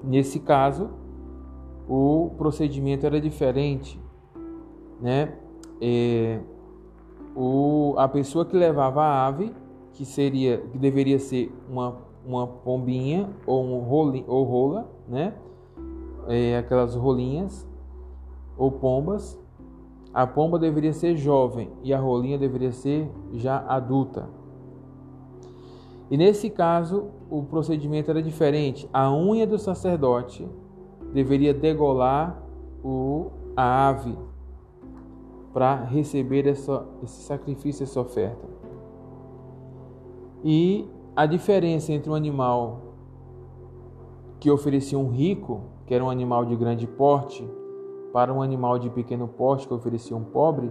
Nesse 0.03 0.41
caso, 0.41 0.91
o 1.89 2.31
procedimento 2.37 3.07
era 3.07 3.21
diferente, 3.21 4.01
né? 5.01 5.39
É, 5.81 6.41
o, 7.39 7.95
a 7.97 8.09
pessoa 8.09 8.45
que 8.45 8.57
levava 8.57 9.01
a 9.01 9.27
ave, 9.29 9.55
que 9.93 10.05
seria, 10.05 10.59
que 10.59 10.77
deveria 10.77 11.21
ser 11.21 11.55
uma, 11.71 11.97
uma 12.27 12.49
pombinha 12.49 13.31
ou 13.47 13.65
um 13.65 13.79
roli, 13.79 14.25
ou 14.27 14.43
rola, 14.43 14.91
né? 15.07 15.35
É, 16.27 16.59
aquelas 16.59 16.97
rolinhas 16.97 17.67
ou 18.57 18.73
pombas, 18.73 19.39
a 20.13 20.27
pomba 20.27 20.59
deveria 20.59 20.93
ser 20.93 21.17
jovem 21.17 21.71
e 21.85 21.95
a 21.95 22.01
rolinha 22.01 22.37
deveria 22.37 22.73
ser 22.73 23.09
já 23.33 23.65
adulta. 23.69 24.29
E 26.11 26.17
nesse 26.17 26.51
caso, 26.51 27.11
o 27.31 27.45
procedimento 27.45 28.11
era 28.11 28.21
diferente. 28.21 28.89
A 28.93 29.13
unha 29.15 29.47
do 29.47 29.59
sacerdote 29.59 30.49
deveria 31.13 31.55
degolar 31.55 32.43
o, 32.83 33.31
a 33.57 33.89
ave 33.91 34.17
para 35.59 35.75
receber 35.75 36.47
essa, 36.47 36.87
esse 37.03 37.21
sacrifício, 37.23 37.83
essa 37.83 38.01
oferta. 38.01 38.49
E 40.45 40.89
a 41.17 41.27
diferença 41.27 41.93
entre 41.93 42.09
um 42.09 42.15
animal 42.15 42.95
que 44.39 44.49
oferecia 44.49 44.97
um 44.97 45.09
rico, 45.09 45.63
que 45.85 45.93
era 45.93 46.05
um 46.05 46.11
animal 46.11 46.45
de 46.45 46.55
grande 46.55 46.87
porte, 46.87 47.45
para 48.13 48.33
um 48.33 48.41
animal 48.41 48.79
de 48.79 48.89
pequeno 48.89 49.27
porte 49.27 49.67
que 49.67 49.75
oferecia 49.75 50.17
um 50.17 50.23
pobre, 50.23 50.71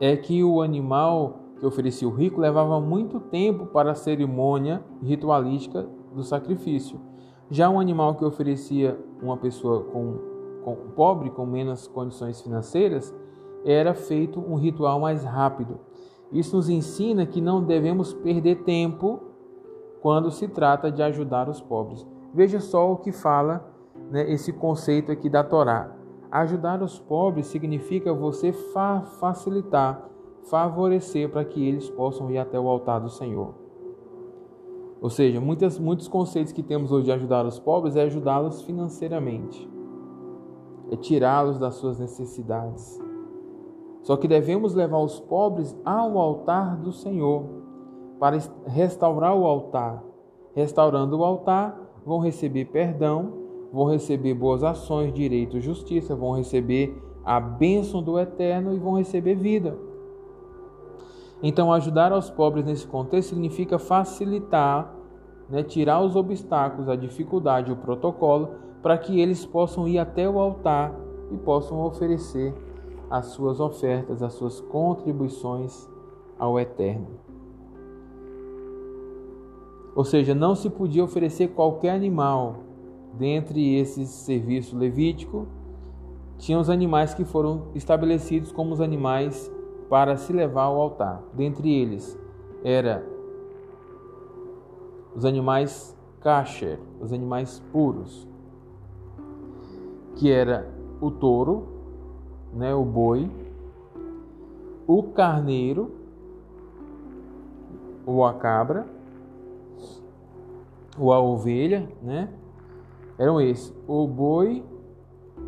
é 0.00 0.16
que 0.16 0.42
o 0.42 0.62
animal 0.62 1.34
que 1.58 1.66
oferecia 1.66 2.08
o 2.08 2.10
rico 2.10 2.40
levava 2.40 2.80
muito 2.80 3.20
tempo 3.20 3.66
para 3.66 3.90
a 3.90 3.94
cerimônia 3.94 4.82
ritualística 5.02 5.86
do 6.14 6.24
sacrifício. 6.24 6.98
Já 7.50 7.68
um 7.68 7.78
animal 7.78 8.14
que 8.14 8.24
oferecia 8.24 8.98
uma 9.20 9.36
pessoa 9.36 9.84
com, 9.84 10.29
com 10.64 10.74
pobre, 10.94 11.30
com 11.30 11.46
menos 11.46 11.86
condições 11.86 12.40
financeiras, 12.40 13.14
era 13.64 13.94
feito 13.94 14.40
um 14.40 14.54
ritual 14.54 15.00
mais 15.00 15.24
rápido. 15.24 15.78
Isso 16.32 16.56
nos 16.56 16.68
ensina 16.68 17.26
que 17.26 17.40
não 17.40 17.62
devemos 17.62 18.12
perder 18.12 18.62
tempo 18.62 19.20
quando 20.00 20.30
se 20.30 20.48
trata 20.48 20.90
de 20.90 21.02
ajudar 21.02 21.48
os 21.48 21.60
pobres. 21.60 22.06
Veja 22.32 22.60
só 22.60 22.92
o 22.92 22.96
que 22.96 23.12
fala 23.12 23.68
né, 24.10 24.30
esse 24.30 24.52
conceito 24.52 25.10
aqui 25.10 25.28
da 25.28 25.42
Torá. 25.42 25.96
Ajudar 26.30 26.82
os 26.82 26.98
pobres 26.98 27.46
significa 27.46 28.14
você 28.14 28.52
fa 28.52 29.02
facilitar 29.18 30.10
favorecer 30.48 31.28
para 31.28 31.44
que 31.44 31.66
eles 31.66 31.90
possam 31.90 32.30
ir 32.30 32.38
até 32.38 32.58
o 32.58 32.68
altar 32.68 33.00
do 33.00 33.10
Senhor. 33.10 33.54
Ou 35.00 35.10
seja, 35.10 35.40
muitas, 35.40 35.78
muitos 35.78 36.08
conceitos 36.08 36.52
que 36.52 36.62
temos 36.62 36.92
hoje 36.92 37.06
de 37.06 37.12
ajudar 37.12 37.46
os 37.46 37.58
pobres 37.58 37.96
é 37.96 38.02
ajudá-los 38.02 38.62
financeiramente, 38.62 39.68
é 40.90 40.96
tirá-los 40.96 41.58
das 41.58 41.76
suas 41.76 41.98
necessidades. 41.98 43.00
Só 44.02 44.16
que 44.16 44.26
devemos 44.26 44.74
levar 44.74 44.98
os 44.98 45.20
pobres 45.20 45.76
ao 45.84 46.18
altar 46.18 46.76
do 46.76 46.92
Senhor 46.92 47.44
para 48.18 48.38
restaurar 48.66 49.36
o 49.36 49.46
altar. 49.46 50.02
Restaurando 50.54 51.18
o 51.18 51.24
altar, 51.24 51.78
vão 52.04 52.18
receber 52.18 52.66
perdão, 52.66 53.32
vão 53.72 53.86
receber 53.86 54.34
boas 54.34 54.64
ações, 54.64 55.12
direito, 55.12 55.60
justiça, 55.60 56.16
vão 56.16 56.32
receber 56.32 57.00
a 57.24 57.38
bênção 57.38 58.02
do 58.02 58.18
eterno 58.18 58.74
e 58.74 58.78
vão 58.78 58.94
receber 58.94 59.34
vida. 59.34 59.76
Então, 61.42 61.72
ajudar 61.72 62.12
aos 62.12 62.28
pobres 62.28 62.64
nesse 62.64 62.86
contexto 62.86 63.30
significa 63.30 63.78
facilitar, 63.78 64.94
né, 65.48 65.62
tirar 65.62 66.02
os 66.02 66.16
obstáculos, 66.16 66.88
a 66.88 66.96
dificuldade, 66.96 67.72
o 67.72 67.76
protocolo, 67.76 68.50
para 68.82 68.96
que 68.96 69.20
eles 69.20 69.44
possam 69.44 69.86
ir 69.86 69.98
até 69.98 70.28
o 70.28 70.38
altar 70.38 70.94
e 71.30 71.36
possam 71.36 71.80
oferecer 71.84 72.54
as 73.10 73.26
suas 73.26 73.60
ofertas, 73.60 74.22
as 74.22 74.32
suas 74.34 74.60
contribuições 74.60 75.88
ao 76.38 76.58
Eterno. 76.58 77.08
Ou 79.94 80.04
seja, 80.04 80.34
não 80.34 80.54
se 80.54 80.70
podia 80.70 81.04
oferecer 81.04 81.48
qualquer 81.48 81.90
animal 81.90 82.56
dentre 83.14 83.74
esses 83.74 84.08
serviços 84.08 84.72
levíticos. 84.72 85.46
Tinha 86.38 86.58
os 86.58 86.70
animais 86.70 87.12
que 87.12 87.24
foram 87.24 87.64
estabelecidos 87.74 88.52
como 88.52 88.72
os 88.72 88.80
animais 88.80 89.52
para 89.90 90.16
se 90.16 90.32
levar 90.32 90.62
ao 90.62 90.80
altar. 90.80 91.22
Dentre 91.34 91.74
eles 91.74 92.18
era 92.62 93.04
os 95.14 95.24
animais 95.24 95.96
kasher, 96.20 96.78
os 97.00 97.12
animais 97.12 97.60
puros, 97.72 98.29
que 100.20 100.30
era 100.30 100.68
o 101.00 101.10
touro, 101.10 101.66
né, 102.52 102.74
o 102.74 102.84
boi, 102.84 103.30
o 104.86 105.02
carneiro, 105.02 105.92
ou 108.04 108.26
a 108.26 108.34
cabra, 108.34 108.86
ou 110.98 111.10
a 111.10 111.18
ovelha, 111.18 111.90
né? 112.02 112.28
Eram 113.16 113.40
esses, 113.40 113.74
o 113.88 114.06
boi 114.06 114.62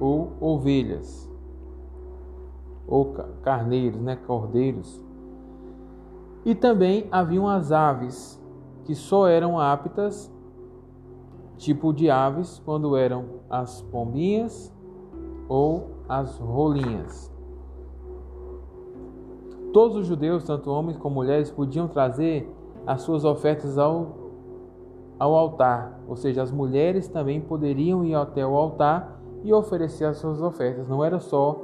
ou 0.00 0.32
ovelhas 0.40 1.30
ou 2.88 3.14
carneiros, 3.42 4.00
né, 4.00 4.16
cordeiros. 4.26 5.04
E 6.46 6.54
também 6.54 7.08
haviam 7.12 7.46
as 7.46 7.72
aves, 7.72 8.42
que 8.84 8.94
só 8.94 9.28
eram 9.28 9.60
aptas, 9.60 10.32
tipo 11.56 11.92
de 11.92 12.10
aves, 12.10 12.60
quando 12.64 12.96
eram 12.96 13.24
as 13.48 13.82
pombinhas 13.82 14.72
ou 15.48 15.90
as 16.08 16.38
rolinhas. 16.38 17.32
Todos 19.72 19.96
os 19.96 20.06
judeus, 20.06 20.44
tanto 20.44 20.70
homens 20.70 20.98
como 20.98 21.14
mulheres, 21.14 21.50
podiam 21.50 21.88
trazer 21.88 22.52
as 22.86 23.02
suas 23.02 23.24
ofertas 23.24 23.78
ao, 23.78 24.08
ao 25.18 25.34
altar, 25.34 26.00
ou 26.06 26.16
seja, 26.16 26.42
as 26.42 26.52
mulheres 26.52 27.08
também 27.08 27.40
poderiam 27.40 28.04
ir 28.04 28.14
até 28.14 28.46
o 28.46 28.54
altar 28.54 29.20
e 29.42 29.52
oferecer 29.52 30.04
as 30.04 30.18
suas 30.18 30.42
ofertas. 30.42 30.88
Não 30.88 31.02
era 31.02 31.18
só 31.20 31.58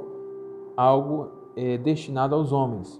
algo 0.75 1.29
é, 1.55 1.77
destinado 1.77 2.33
aos 2.33 2.51
homens. 2.51 2.99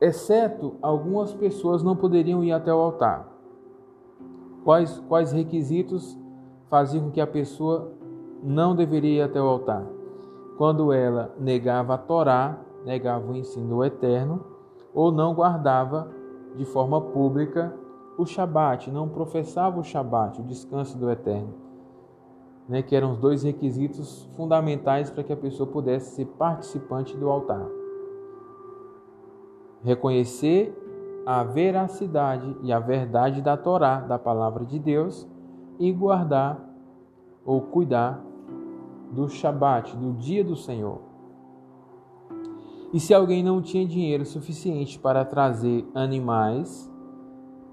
Exceto 0.00 0.74
algumas 0.82 1.32
pessoas 1.32 1.82
não 1.82 1.94
poderiam 1.94 2.42
ir 2.42 2.52
até 2.52 2.74
o 2.74 2.78
altar. 2.78 3.31
Quais, 4.64 4.98
quais 5.08 5.32
requisitos 5.32 6.18
faziam 6.68 7.04
com 7.04 7.10
que 7.10 7.20
a 7.20 7.26
pessoa 7.26 7.92
não 8.42 8.74
deveria 8.74 9.18
ir 9.18 9.22
até 9.22 9.40
o 9.40 9.46
altar? 9.46 9.84
Quando 10.56 10.92
ela 10.92 11.34
negava 11.38 11.94
a 11.94 11.98
Torá, 11.98 12.58
negava 12.84 13.30
o 13.30 13.36
ensino 13.36 13.76
do 13.76 13.84
eterno, 13.84 14.44
ou 14.94 15.10
não 15.10 15.34
guardava 15.34 16.10
de 16.56 16.64
forma 16.64 17.00
pública 17.00 17.74
o 18.18 18.26
Shabat, 18.26 18.90
não 18.90 19.08
professava 19.08 19.80
o 19.80 19.84
Shabat, 19.84 20.40
o 20.40 20.44
descanso 20.44 20.98
do 20.98 21.10
eterno 21.10 21.62
né, 22.68 22.82
que 22.82 22.94
eram 22.94 23.12
os 23.12 23.18
dois 23.18 23.42
requisitos 23.42 24.28
fundamentais 24.36 25.10
para 25.10 25.22
que 25.22 25.32
a 25.32 25.36
pessoa 25.36 25.68
pudesse 25.68 26.16
ser 26.16 26.26
participante 26.26 27.16
do 27.16 27.28
altar. 27.28 27.66
Reconhecer 29.82 30.74
a 31.24 31.44
veracidade 31.44 32.56
e 32.62 32.72
a 32.72 32.80
verdade 32.80 33.40
da 33.40 33.56
Torá, 33.56 34.00
da 34.00 34.18
palavra 34.18 34.64
de 34.64 34.78
Deus, 34.78 35.28
e 35.78 35.92
guardar 35.92 36.60
ou 37.44 37.60
cuidar 37.60 38.22
do 39.12 39.28
Shabat, 39.28 39.96
do 39.96 40.12
dia 40.12 40.42
do 40.42 40.56
Senhor. 40.56 41.00
E 42.92 43.00
se 43.00 43.14
alguém 43.14 43.42
não 43.42 43.62
tinha 43.62 43.86
dinheiro 43.86 44.24
suficiente 44.24 44.98
para 44.98 45.24
trazer 45.24 45.88
animais, 45.94 46.90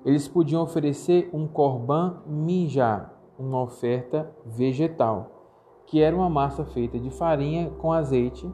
eles 0.05 0.27
podiam 0.27 0.61
oferecer 0.61 1.29
um 1.33 1.47
korban 1.47 2.21
minjá, 2.25 3.11
uma 3.37 3.61
oferta 3.61 4.33
vegetal, 4.45 5.83
que 5.85 6.01
era 6.01 6.15
uma 6.15 6.29
massa 6.29 6.63
feita 6.63 6.99
de 6.99 7.09
farinha 7.09 7.69
com 7.79 7.91
azeite, 7.91 8.49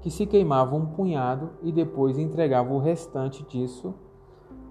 que 0.00 0.10
se 0.10 0.26
queimava 0.26 0.76
um 0.76 0.86
punhado 0.86 1.50
e 1.62 1.72
depois 1.72 2.18
entregava 2.18 2.72
o 2.72 2.78
restante 2.78 3.44
disso 3.44 3.94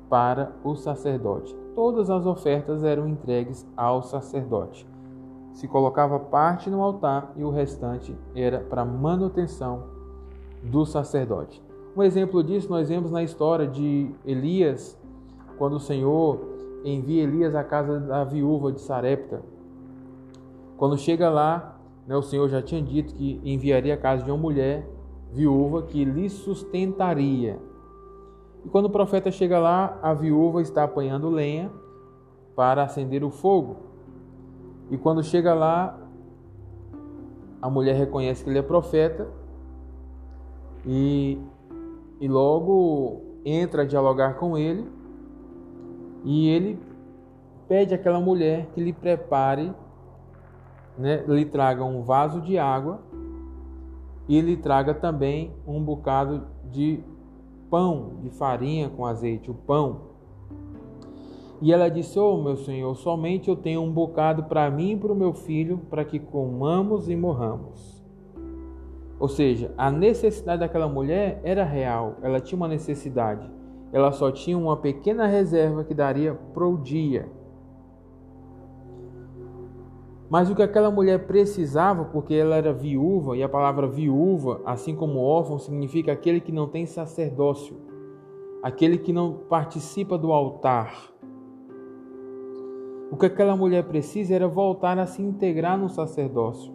para 0.09 0.51
o 0.63 0.75
sacerdote. 0.75 1.55
Todas 1.75 2.09
as 2.09 2.25
ofertas 2.25 2.83
eram 2.83 3.07
entregues 3.07 3.67
ao 3.75 4.01
sacerdote. 4.01 4.87
Se 5.53 5.67
colocava 5.67 6.19
parte 6.19 6.69
no 6.69 6.81
altar 6.81 7.33
e 7.35 7.43
o 7.43 7.49
restante 7.49 8.15
era 8.35 8.59
para 8.59 8.85
manutenção 8.85 9.83
do 10.63 10.85
sacerdote. 10.85 11.61
Um 11.95 12.03
exemplo 12.03 12.43
disso 12.43 12.69
nós 12.69 12.89
vemos 12.89 13.09
na 13.09 13.23
história 13.23 13.65
de 13.65 14.11
Elias, 14.23 14.97
quando 15.57 15.77
o 15.77 15.79
Senhor 15.79 16.39
envia 16.83 17.23
Elias 17.23 17.55
à 17.55 17.63
casa 17.63 17.99
da 17.99 18.23
viúva 18.23 18.71
de 18.71 18.81
Sarepta. 18.81 19.41
Quando 20.77 20.97
chega 20.97 21.29
lá, 21.29 21.79
né, 22.05 22.15
o 22.15 22.21
Senhor 22.21 22.47
já 22.49 22.61
tinha 22.61 22.81
dito 22.81 23.15
que 23.15 23.41
enviaria 23.43 23.95
a 23.95 23.97
casa 23.97 24.23
de 24.23 24.29
uma 24.29 24.37
mulher 24.37 24.87
viúva 25.33 25.81
que 25.83 26.05
lhe 26.05 26.29
sustentaria. 26.29 27.59
E 28.67 28.69
quando 28.69 28.87
o 28.87 28.89
profeta 28.89 29.31
chega 29.31 29.59
lá, 29.59 29.97
a 30.01 30.13
viúva 30.13 30.61
está 30.61 30.83
apanhando 30.83 31.29
lenha 31.29 31.71
para 32.53 32.83
acender 32.83 33.23
o 33.23 33.31
fogo. 33.31 33.77
E 34.91 34.97
quando 34.97 35.23
chega 35.23 35.53
lá, 35.53 35.97
a 37.61 37.69
mulher 37.69 37.95
reconhece 37.95 38.43
que 38.43 38.49
ele 38.49 38.59
é 38.59 38.61
profeta 38.61 39.25
e, 40.85 41.39
e 42.19 42.27
logo 42.27 43.21
entra 43.45 43.83
a 43.83 43.85
dialogar 43.85 44.33
com 44.33 44.57
ele 44.57 44.85
e 46.25 46.49
ele 46.49 46.77
pede 47.69 47.95
àquela 47.95 48.19
mulher 48.19 48.67
que 48.73 48.83
lhe 48.83 48.91
prepare 48.91 49.73
né, 50.97 51.23
lhe 51.25 51.45
traga 51.45 51.85
um 51.85 52.01
vaso 52.01 52.41
de 52.41 52.57
água 52.57 52.99
e 54.27 54.41
lhe 54.41 54.57
traga 54.57 54.93
também 54.93 55.53
um 55.65 55.81
bocado 55.81 56.45
de 56.65 57.01
pão, 57.69 58.17
de 58.21 58.29
farinha 58.29 58.89
com 58.89 59.05
azeite, 59.05 59.51
o 59.51 59.53
pão. 59.53 60.07
E 61.61 61.73
ela 61.73 61.89
disse: 61.89 62.19
Oh, 62.19 62.37
meu 62.41 62.57
senhor, 62.57 62.95
somente 62.95 63.49
eu 63.49 63.55
tenho 63.55 63.81
um 63.81 63.91
bocado 63.91 64.43
para 64.43 64.69
mim 64.69 64.91
e 64.91 64.97
para 64.97 65.11
o 65.11 65.15
meu 65.15 65.33
filho, 65.33 65.79
para 65.89 66.05
que 66.05 66.19
comamos 66.19 67.09
e 67.09 67.15
morramos. 67.15 67.97
Ou 69.19 69.27
seja, 69.27 69.73
a 69.77 69.89
necessidade 69.89 70.59
daquela 70.59 70.87
mulher 70.87 71.41
era 71.43 71.63
real, 71.63 72.17
ela 72.21 72.39
tinha 72.39 72.57
uma 72.57 72.67
necessidade. 72.67 73.49
Ela 73.91 74.11
só 74.11 74.31
tinha 74.31 74.57
uma 74.57 74.77
pequena 74.77 75.25
reserva 75.25 75.83
que 75.83 75.93
daria 75.93 76.35
para 76.53 76.67
o 76.67 76.77
dia. 76.77 77.27
Mas 80.29 80.49
o 80.49 80.55
que 80.55 80.61
aquela 80.61 80.91
mulher 80.91 81.25
precisava, 81.25 82.03
porque 82.03 82.33
ela 82.33 82.55
era 82.55 82.73
viúva, 82.73 83.37
e 83.37 83.43
a 83.43 83.47
palavra 83.47 83.87
viúva, 83.87 84.61
assim 84.65 84.93
como 84.93 85.19
órfão, 85.19 85.57
significa 85.57 86.11
aquele 86.11 86.41
que 86.41 86.51
não 86.51 86.67
tem 86.67 86.85
sacerdócio, 86.85 87.77
aquele 88.61 88.97
que 88.97 89.13
não 89.13 89.33
participa 89.49 90.17
do 90.17 90.33
altar. 90.33 91.13
O 93.09 93.15
que 93.15 93.25
aquela 93.25 93.55
mulher 93.55 93.85
precisa 93.85 94.35
era 94.35 94.49
voltar 94.49 94.99
a 94.99 95.05
se 95.05 95.21
integrar 95.21 95.77
no 95.77 95.87
sacerdócio, 95.87 96.73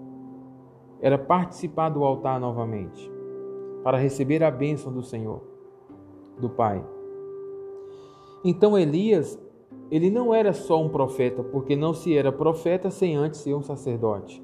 era 0.99 1.19
participar 1.19 1.91
do 1.91 2.05
altar 2.05 2.41
novamente, 2.41 3.11
para 3.85 3.99
receber 3.99 4.43
a 4.43 4.51
bênção 4.51 4.91
do 4.91 5.03
Senhor, 5.03 5.43
do 6.39 6.49
Pai. 6.49 6.83
Então 8.43 8.79
Elias 8.79 9.39
ele 9.93 10.09
não 10.09 10.33
era 10.33 10.55
só 10.55 10.83
um 10.83 10.89
profeta, 10.89 11.45
porque 11.45 11.77
não 11.77 11.93
se 11.93 12.17
era 12.17 12.33
profeta 12.33 12.91
sem 12.91 13.15
antes 13.15 13.41
ser 13.41 13.53
um 13.53 13.61
sacerdote. 13.61 14.43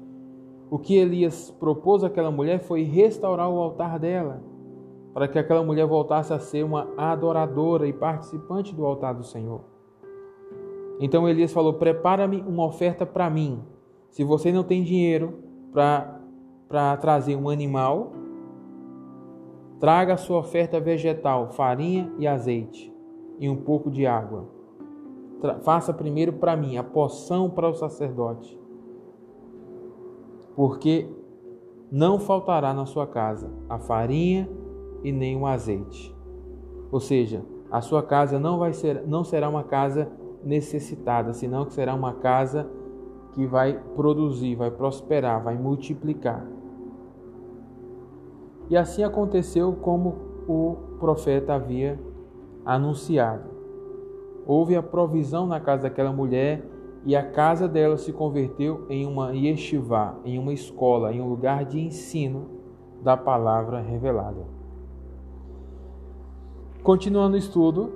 O 0.69 0.77
que 0.77 0.95
Elias 0.95 1.49
propôs 1.49 2.03
àquela 2.03 2.29
mulher 2.29 2.59
foi 2.59 2.83
restaurar 2.83 3.49
o 3.49 3.57
altar 3.57 3.97
dela, 3.97 4.43
para 5.11 5.27
que 5.27 5.39
aquela 5.39 5.63
mulher 5.63 5.87
voltasse 5.87 6.31
a 6.31 6.37
ser 6.37 6.63
uma 6.63 6.87
adoradora 6.95 7.87
e 7.87 7.93
participante 7.93 8.75
do 8.75 8.85
altar 8.85 9.15
do 9.15 9.23
Senhor. 9.23 9.61
Então 10.99 11.27
Elias 11.27 11.51
falou: 11.51 11.73
Prepara-me 11.73 12.43
uma 12.47 12.67
oferta 12.67 13.03
para 13.03 13.27
mim. 13.27 13.59
Se 14.11 14.23
você 14.23 14.51
não 14.51 14.63
tem 14.63 14.83
dinheiro 14.83 15.39
para 15.73 16.95
trazer 16.97 17.35
um 17.35 17.49
animal, 17.49 18.11
traga 19.79 20.13
a 20.13 20.17
sua 20.17 20.37
oferta 20.37 20.79
vegetal, 20.79 21.49
farinha 21.49 22.13
e 22.19 22.27
azeite, 22.27 22.93
e 23.39 23.49
um 23.49 23.55
pouco 23.55 23.89
de 23.89 24.05
água 24.05 24.58
faça 25.61 25.93
primeiro 25.93 26.33
para 26.33 26.55
mim 26.55 26.77
a 26.77 26.83
poção 26.83 27.49
para 27.49 27.69
o 27.69 27.73
sacerdote, 27.73 28.59
porque 30.55 31.09
não 31.91 32.19
faltará 32.19 32.73
na 32.73 32.85
sua 32.85 33.07
casa 33.07 33.49
a 33.69 33.79
farinha 33.79 34.49
e 35.03 35.11
nem 35.11 35.37
o 35.37 35.45
azeite. 35.45 36.15
Ou 36.91 36.99
seja, 36.99 37.43
a 37.71 37.81
sua 37.81 38.03
casa 38.03 38.39
não 38.39 38.59
vai 38.59 38.73
ser, 38.73 39.03
não 39.07 39.23
será 39.23 39.47
uma 39.47 39.63
casa 39.63 40.11
necessitada, 40.43 41.33
senão 41.33 41.65
que 41.65 41.73
será 41.73 41.93
uma 41.93 42.13
casa 42.13 42.69
que 43.33 43.45
vai 43.45 43.79
produzir, 43.95 44.55
vai 44.55 44.71
prosperar, 44.71 45.43
vai 45.43 45.57
multiplicar. 45.57 46.45
E 48.69 48.77
assim 48.77 49.03
aconteceu 49.03 49.73
como 49.73 50.15
o 50.47 50.75
profeta 50.99 51.53
havia 51.53 51.99
anunciado 52.65 53.58
houve 54.49 54.75
a 54.75 54.81
provisão 54.81 55.45
na 55.45 55.59
casa 55.59 55.83
daquela 55.83 56.11
mulher 56.11 56.65
e 57.05 57.15
a 57.15 57.21
casa 57.21 57.67
dela 57.67 57.97
se 57.97 58.11
converteu 58.11 58.87
em 58.89 59.05
uma 59.05 59.31
yeshivá, 59.31 60.15
em 60.25 60.39
uma 60.39 60.51
escola, 60.51 61.13
em 61.13 61.21
um 61.21 61.29
lugar 61.29 61.63
de 61.65 61.79
ensino 61.79 62.49
da 63.03 63.15
palavra 63.15 63.79
revelada. 63.79 64.43
Continuando 66.81 67.35
o 67.35 67.37
estudo, 67.37 67.93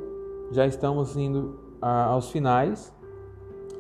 já 0.52 0.68
estamos 0.68 1.18
indo 1.18 1.58
aos 1.82 2.30
finais. 2.30 2.94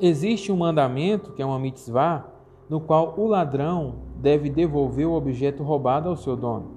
Existe 0.01 0.51
um 0.51 0.57
mandamento, 0.57 1.31
que 1.33 1.43
é 1.43 1.45
uma 1.45 1.59
mitzvah, 1.59 2.25
no 2.67 2.81
qual 2.81 3.13
o 3.15 3.27
ladrão 3.27 3.97
deve 4.15 4.49
devolver 4.49 5.05
o 5.05 5.13
objeto 5.13 5.61
roubado 5.61 6.09
ao 6.09 6.15
seu 6.15 6.35
dono. 6.35 6.71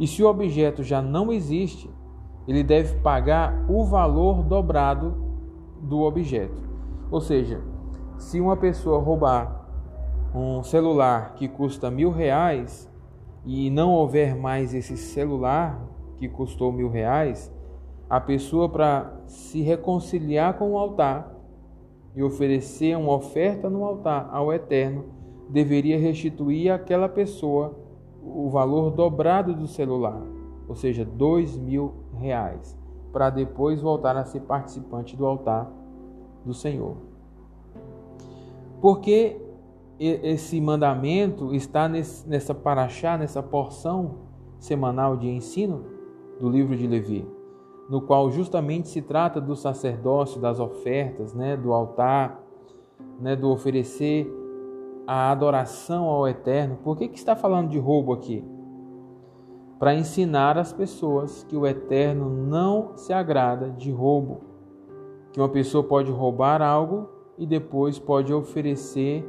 E 0.00 0.06
se 0.08 0.20
o 0.20 0.26
objeto 0.26 0.82
já 0.82 1.00
não 1.00 1.32
existe, 1.32 1.88
ele 2.46 2.62
deve 2.62 2.96
pagar 3.00 3.64
o 3.68 3.84
valor 3.84 4.42
dobrado 4.42 5.14
do 5.80 6.02
objeto. 6.02 6.62
Ou 7.10 7.20
seja, 7.20 7.60
se 8.18 8.40
uma 8.40 8.56
pessoa 8.56 9.00
roubar 9.00 9.66
um 10.34 10.62
celular 10.62 11.34
que 11.34 11.48
custa 11.48 11.90
mil 11.90 12.10
reais 12.10 12.90
e 13.44 13.70
não 13.70 13.92
houver 13.92 14.36
mais 14.36 14.74
esse 14.74 14.96
celular 14.96 15.80
que 16.16 16.28
custou 16.28 16.72
mil 16.72 16.90
reais, 16.90 17.52
a 18.08 18.20
pessoa 18.20 18.68
para 18.68 19.12
se 19.26 19.62
reconciliar 19.62 20.54
com 20.54 20.72
o 20.72 20.78
altar 20.78 21.34
e 22.14 22.22
oferecer 22.22 22.96
uma 22.96 23.14
oferta 23.14 23.68
no 23.68 23.84
altar 23.84 24.28
ao 24.32 24.52
Eterno 24.52 25.04
deveria 25.48 25.98
restituir 25.98 26.70
àquela 26.70 27.08
pessoa 27.08 27.78
o 28.22 28.48
valor 28.48 28.90
dobrado 28.90 29.54
do 29.54 29.68
celular, 29.68 30.20
ou 30.68 30.74
seja, 30.74 31.04
dois 31.04 31.56
mil 31.56 31.94
reais, 32.16 32.76
para 33.12 33.30
depois 33.30 33.80
voltar 33.80 34.16
a 34.16 34.24
ser 34.24 34.40
participante 34.40 35.16
do 35.16 35.26
altar 35.26 35.70
do 36.44 36.52
Senhor. 36.52 36.96
Porque 38.80 39.40
esse 39.98 40.60
mandamento 40.60 41.54
está 41.54 41.88
nessa 41.88 42.54
paraxá, 42.54 43.16
nessa 43.16 43.42
porção 43.42 44.16
semanal 44.58 45.16
de 45.16 45.28
ensino 45.28 45.84
do 46.38 46.48
livro 46.48 46.76
de 46.76 46.86
Levi, 46.86 47.26
no 47.88 48.02
qual 48.02 48.30
justamente 48.30 48.88
se 48.88 49.00
trata 49.00 49.40
do 49.40 49.56
sacerdócio, 49.56 50.40
das 50.40 50.60
ofertas, 50.60 51.32
né, 51.32 51.56
do 51.56 51.72
altar, 51.72 52.42
né, 53.18 53.34
do 53.34 53.50
oferecer 53.50 54.30
a 55.06 55.30
adoração 55.30 56.04
ao 56.04 56.28
Eterno. 56.28 56.78
Por 56.82 56.96
que, 56.96 57.08
que 57.08 57.18
está 57.18 57.34
falando 57.34 57.70
de 57.70 57.78
roubo 57.78 58.12
aqui? 58.12 58.44
Para 59.78 59.94
ensinar 59.94 60.56
as 60.56 60.72
pessoas 60.72 61.44
que 61.44 61.56
o 61.56 61.66
Eterno 61.66 62.30
não 62.30 62.96
se 62.96 63.12
agrada 63.12 63.70
de 63.70 63.90
roubo, 63.90 64.40
que 65.32 65.40
uma 65.40 65.48
pessoa 65.48 65.84
pode 65.84 66.10
roubar 66.10 66.62
algo 66.62 67.08
e 67.36 67.46
depois 67.46 67.98
pode 67.98 68.32
oferecer 68.32 69.24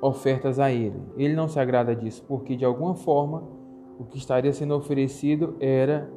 ofertas 0.00 0.58
a 0.58 0.70
ele. 0.70 1.00
Ele 1.16 1.34
não 1.34 1.48
se 1.48 1.58
agrada 1.58 1.96
disso, 1.96 2.24
porque 2.28 2.56
de 2.56 2.64
alguma 2.64 2.94
forma 2.94 3.42
o 3.98 4.04
que 4.04 4.18
estaria 4.18 4.52
sendo 4.52 4.74
oferecido 4.74 5.54
era 5.60 6.12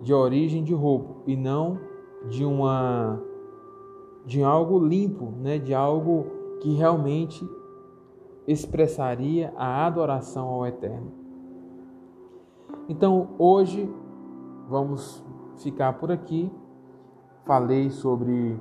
de 0.00 0.14
origem 0.14 0.62
de 0.62 0.72
roubo 0.72 1.22
e 1.26 1.36
não 1.36 1.78
de 2.28 2.44
uma 2.44 3.20
de 4.24 4.42
algo 4.42 4.78
limpo, 4.78 5.32
né, 5.40 5.58
de 5.58 5.74
algo 5.74 6.26
que 6.60 6.72
realmente 6.74 7.44
expressaria 8.46 9.52
a 9.56 9.84
adoração 9.84 10.46
ao 10.48 10.64
Eterno. 10.64 11.21
Então 12.88 13.30
hoje 13.38 13.88
vamos 14.68 15.24
ficar 15.58 15.94
por 15.94 16.10
aqui. 16.10 16.50
Falei 17.44 17.90
sobre 17.90 18.60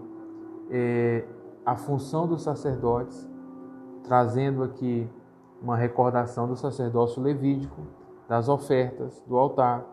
é, 0.69 1.25
a 1.65 1.75
função 1.75 2.27
dos 2.27 2.41
sacerdotes, 2.41 3.29
trazendo 4.03 4.63
aqui 4.63 5.07
uma 5.61 5.75
recordação 5.75 6.47
do 6.47 6.55
sacerdócio 6.55 7.21
levídico, 7.21 7.81
das 8.27 8.49
ofertas, 8.49 9.23
do 9.27 9.37
altar, 9.37 9.85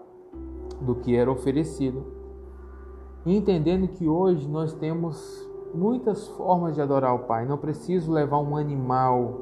do 0.81 0.95
que 0.95 1.15
era 1.15 1.31
oferecido, 1.31 2.07
e 3.27 3.37
entendendo 3.37 3.89
que 3.89 4.09
hoje 4.09 4.49
nós 4.49 4.73
temos 4.73 5.47
muitas 5.75 6.29
formas 6.29 6.75
de 6.75 6.81
adorar 6.81 7.15
o 7.15 7.21
Pai. 7.21 7.45
Não 7.45 7.59
preciso 7.59 8.11
levar 8.11 8.39
um 8.39 8.57
animal 8.57 9.41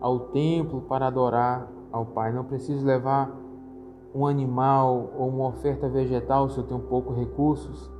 ao 0.00 0.20
templo 0.28 0.80
para 0.82 1.08
adorar 1.08 1.70
ao 1.92 2.06
Pai, 2.06 2.32
não 2.32 2.44
preciso 2.44 2.86
levar 2.86 3.30
um 4.14 4.26
animal 4.26 5.12
ou 5.16 5.28
uma 5.28 5.48
oferta 5.48 5.88
vegetal, 5.88 6.48
se 6.48 6.58
eu 6.58 6.64
tenho 6.64 6.80
pouco 6.80 7.12
recursos, 7.12 7.90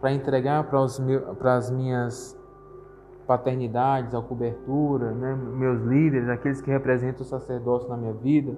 para 0.00 0.12
entregar 0.12 0.64
para, 0.64 1.54
as 1.54 1.70
minhas 1.70 2.38
paternidades, 3.26 4.14
a 4.14 4.22
cobertura, 4.22 5.12
né, 5.12 5.34
meus 5.34 5.82
líderes, 5.82 6.28
aqueles 6.28 6.60
que 6.60 6.70
representam 6.70 7.22
o 7.22 7.24
sacerdócio 7.24 7.88
na 7.88 7.96
minha 7.96 8.12
vida. 8.14 8.56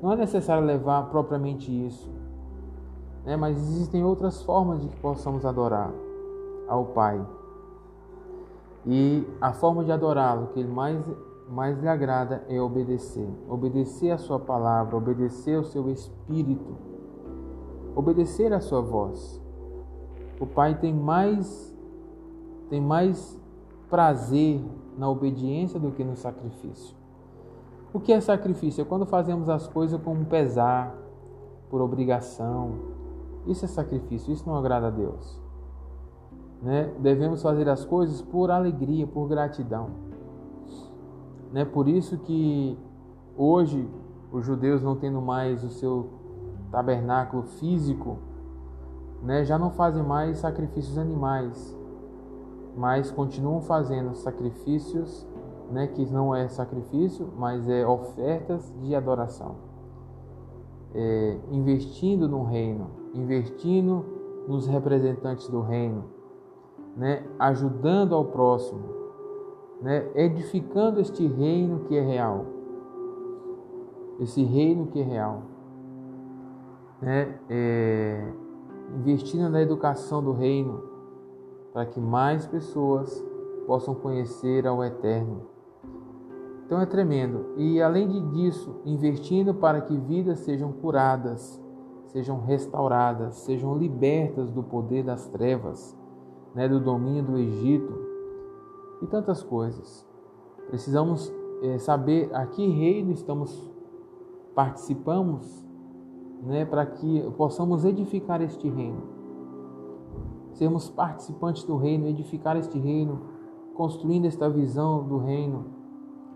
Não 0.00 0.12
é 0.12 0.16
necessário 0.16 0.64
levar 0.64 1.10
propriamente 1.10 1.70
isso, 1.70 2.10
né, 3.24 3.36
mas 3.36 3.58
existem 3.58 4.04
outras 4.04 4.42
formas 4.42 4.80
de 4.80 4.88
que 4.88 4.96
possamos 5.00 5.44
adorar 5.44 5.90
ao 6.68 6.86
Pai. 6.86 7.20
E 8.86 9.26
a 9.40 9.52
forma 9.52 9.84
de 9.84 9.92
adorá-lo 9.92 10.48
que 10.48 10.60
ele 10.60 10.72
mais 10.72 11.04
mais 11.48 11.78
lhe 11.78 11.88
agrada 11.88 12.44
é 12.48 12.60
obedecer. 12.60 13.28
Obedecer 13.48 14.10
a 14.10 14.18
sua 14.18 14.38
palavra, 14.38 14.96
obedecer 14.96 15.56
ao 15.56 15.64
seu 15.64 15.88
espírito, 15.90 16.76
obedecer 17.94 18.52
a 18.52 18.60
sua 18.60 18.80
voz. 18.80 19.40
O 20.40 20.46
Pai 20.46 20.78
tem 20.78 20.94
mais 20.94 21.74
tem 22.68 22.80
mais 22.80 23.38
prazer 23.88 24.62
na 24.96 25.08
obediência 25.08 25.80
do 25.80 25.90
que 25.90 26.04
no 26.04 26.14
sacrifício. 26.14 26.94
O 27.92 27.98
que 27.98 28.12
é 28.12 28.20
sacrifício? 28.20 28.82
É 28.82 28.84
quando 28.84 29.06
fazemos 29.06 29.48
as 29.48 29.66
coisas 29.66 30.00
com 30.02 30.24
pesar, 30.24 30.94
por 31.70 31.80
obrigação. 31.80 32.72
Isso 33.46 33.64
é 33.64 33.68
sacrifício, 33.68 34.32
isso 34.32 34.46
não 34.46 34.56
agrada 34.56 34.88
a 34.88 34.90
Deus. 34.90 35.40
Né? 36.62 36.92
Devemos 36.98 37.40
fazer 37.40 37.68
as 37.68 37.84
coisas 37.84 38.20
por 38.20 38.50
alegria, 38.50 39.06
por 39.06 39.26
gratidão. 39.28 40.07
Né? 41.52 41.64
Por 41.64 41.88
isso 41.88 42.18
que 42.18 42.78
hoje 43.36 43.88
os 44.32 44.44
judeus 44.44 44.82
não 44.82 44.96
tendo 44.96 45.20
mais 45.20 45.64
o 45.64 45.70
seu 45.70 46.10
tabernáculo 46.70 47.44
físico, 47.44 48.18
né, 49.22 49.44
já 49.44 49.58
não 49.58 49.70
fazem 49.70 50.02
mais 50.02 50.38
sacrifícios 50.38 50.98
animais, 50.98 51.76
mas 52.76 53.10
continuam 53.10 53.60
fazendo 53.62 54.14
sacrifícios, 54.14 55.26
né, 55.70 55.86
que 55.86 56.04
não 56.06 56.34
é 56.34 56.48
sacrifício, 56.48 57.28
mas 57.36 57.68
é 57.68 57.86
ofertas 57.86 58.72
de 58.80 58.94
adoração, 58.94 59.56
é, 60.94 61.38
investindo 61.50 62.28
no 62.28 62.44
reino, 62.44 62.90
investindo 63.14 64.04
nos 64.46 64.66
representantes 64.66 65.48
do 65.48 65.60
reino, 65.60 66.04
né, 66.96 67.24
ajudando 67.38 68.14
ao 68.14 68.24
próximo, 68.26 68.97
né, 69.80 70.08
edificando 70.14 71.00
este 71.00 71.26
reino 71.26 71.80
que 71.80 71.96
é 71.96 72.00
real, 72.00 72.46
esse 74.20 74.42
reino 74.42 74.86
que 74.88 75.00
é 75.00 75.04
real, 75.04 75.42
né, 77.00 77.38
é, 77.48 78.32
investindo 78.96 79.48
na 79.48 79.62
educação 79.62 80.22
do 80.22 80.32
reino, 80.32 80.82
para 81.72 81.86
que 81.86 82.00
mais 82.00 82.46
pessoas 82.46 83.24
possam 83.66 83.94
conhecer 83.94 84.66
ao 84.66 84.82
Eterno. 84.82 85.42
Então 86.66 86.80
é 86.80 86.86
tremendo. 86.86 87.54
E 87.56 87.80
além 87.80 88.08
disso, 88.30 88.80
investindo 88.84 89.54
para 89.54 89.80
que 89.80 89.96
vidas 89.96 90.40
sejam 90.40 90.72
curadas, 90.72 91.62
sejam 92.06 92.40
restauradas, 92.40 93.36
sejam 93.36 93.76
libertas 93.76 94.50
do 94.50 94.62
poder 94.62 95.04
das 95.04 95.28
trevas, 95.28 95.96
né, 96.54 96.68
do 96.68 96.80
domínio 96.80 97.22
do 97.22 97.38
Egito 97.38 98.07
e 99.02 99.06
tantas 99.06 99.42
coisas. 99.42 100.06
Precisamos 100.68 101.32
é, 101.62 101.78
saber 101.78 102.34
a 102.34 102.46
que 102.46 102.66
reino 102.66 103.12
estamos 103.12 103.70
participamos, 104.54 105.64
né, 106.42 106.64
para 106.64 106.84
que 106.84 107.30
possamos 107.36 107.84
edificar 107.84 108.40
este 108.42 108.68
reino 108.68 109.18
sermos 110.58 110.90
participantes 110.90 111.62
do 111.62 111.76
reino, 111.76 112.08
edificar 112.08 112.56
este 112.56 112.78
reino, 112.78 113.20
construindo 113.74 114.26
esta 114.26 114.50
visão 114.50 115.06
do 115.06 115.18
reino. 115.18 115.66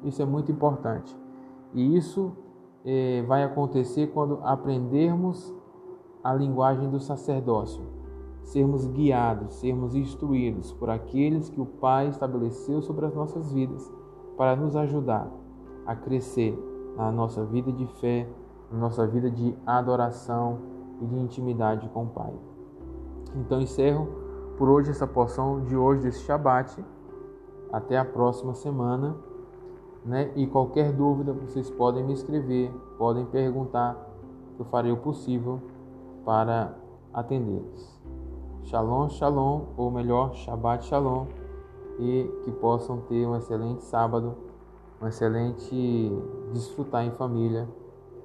Isso 0.04 0.22
é 0.22 0.24
muito 0.24 0.52
importante. 0.52 1.14
E 1.74 1.96
isso 1.96 2.32
é, 2.84 3.22
vai 3.22 3.42
acontecer 3.42 4.08
quando 4.08 4.38
aprendermos 4.44 5.52
a 6.22 6.32
linguagem 6.32 6.88
do 6.88 7.00
sacerdócio, 7.00 7.82
sermos 8.42 8.86
guiados, 8.86 9.54
sermos 9.54 9.94
instruídos 9.94 10.72
por 10.72 10.90
aqueles 10.90 11.48
que 11.48 11.60
o 11.60 11.66
Pai 11.66 12.08
estabeleceu 12.08 12.82
sobre 12.82 13.06
as 13.06 13.14
nossas 13.14 13.52
vidas 13.52 13.90
para 14.36 14.56
nos 14.56 14.76
ajudar 14.76 15.30
a 15.86 15.94
crescer 15.94 16.58
na 16.96 17.10
nossa 17.10 17.44
vida 17.44 17.72
de 17.72 17.86
fé, 18.00 18.28
na 18.70 18.78
nossa 18.78 19.06
vida 19.06 19.30
de 19.30 19.54
adoração 19.66 20.58
e 21.00 21.06
de 21.06 21.16
intimidade 21.18 21.88
com 21.88 22.04
o 22.04 22.08
Pai. 22.08 22.32
Então 23.36 23.60
encerro 23.60 24.08
por 24.56 24.68
hoje 24.68 24.90
essa 24.90 25.06
porção 25.06 25.64
de 25.64 25.76
hoje 25.76 26.02
desse 26.02 26.20
Shabat. 26.20 26.84
Até 27.72 27.98
a 27.98 28.04
próxima 28.04 28.54
semana. 28.54 29.16
Né? 30.04 30.30
E 30.36 30.46
qualquer 30.46 30.92
dúvida 30.92 31.32
vocês 31.32 31.70
podem 31.70 32.04
me 32.04 32.12
escrever, 32.12 32.72
podem 32.98 33.24
perguntar, 33.26 33.96
eu 34.58 34.64
farei 34.64 34.90
o 34.90 34.96
possível 34.96 35.60
para 36.24 36.76
atendê-los. 37.14 38.01
Shalom, 38.64 39.08
shalom, 39.10 39.66
ou 39.76 39.90
melhor, 39.90 40.34
Shabbat 40.34 40.84
shalom, 40.84 41.26
e 41.98 42.30
que 42.44 42.50
possam 42.52 43.00
ter 43.02 43.26
um 43.26 43.36
excelente 43.36 43.84
sábado, 43.84 44.34
um 45.00 45.06
excelente 45.06 46.12
desfrutar 46.52 47.04
em 47.04 47.10
família 47.10 47.68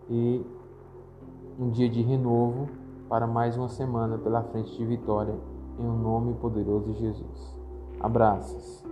e 0.10 0.46
um 1.60 1.70
dia 1.70 1.90
de 1.90 2.02
renovo 2.02 2.70
para 3.10 3.26
mais 3.26 3.58
uma 3.58 3.68
semana 3.68 4.18
pela 4.18 4.44
frente 4.44 4.78
de 4.78 4.86
vitória, 4.86 5.36
em 5.80 5.84
um 5.84 5.98
nome 5.98 6.34
poderoso 6.36 6.94
de 6.94 7.00
Jesus. 7.00 7.58
Abraços. 8.00 8.87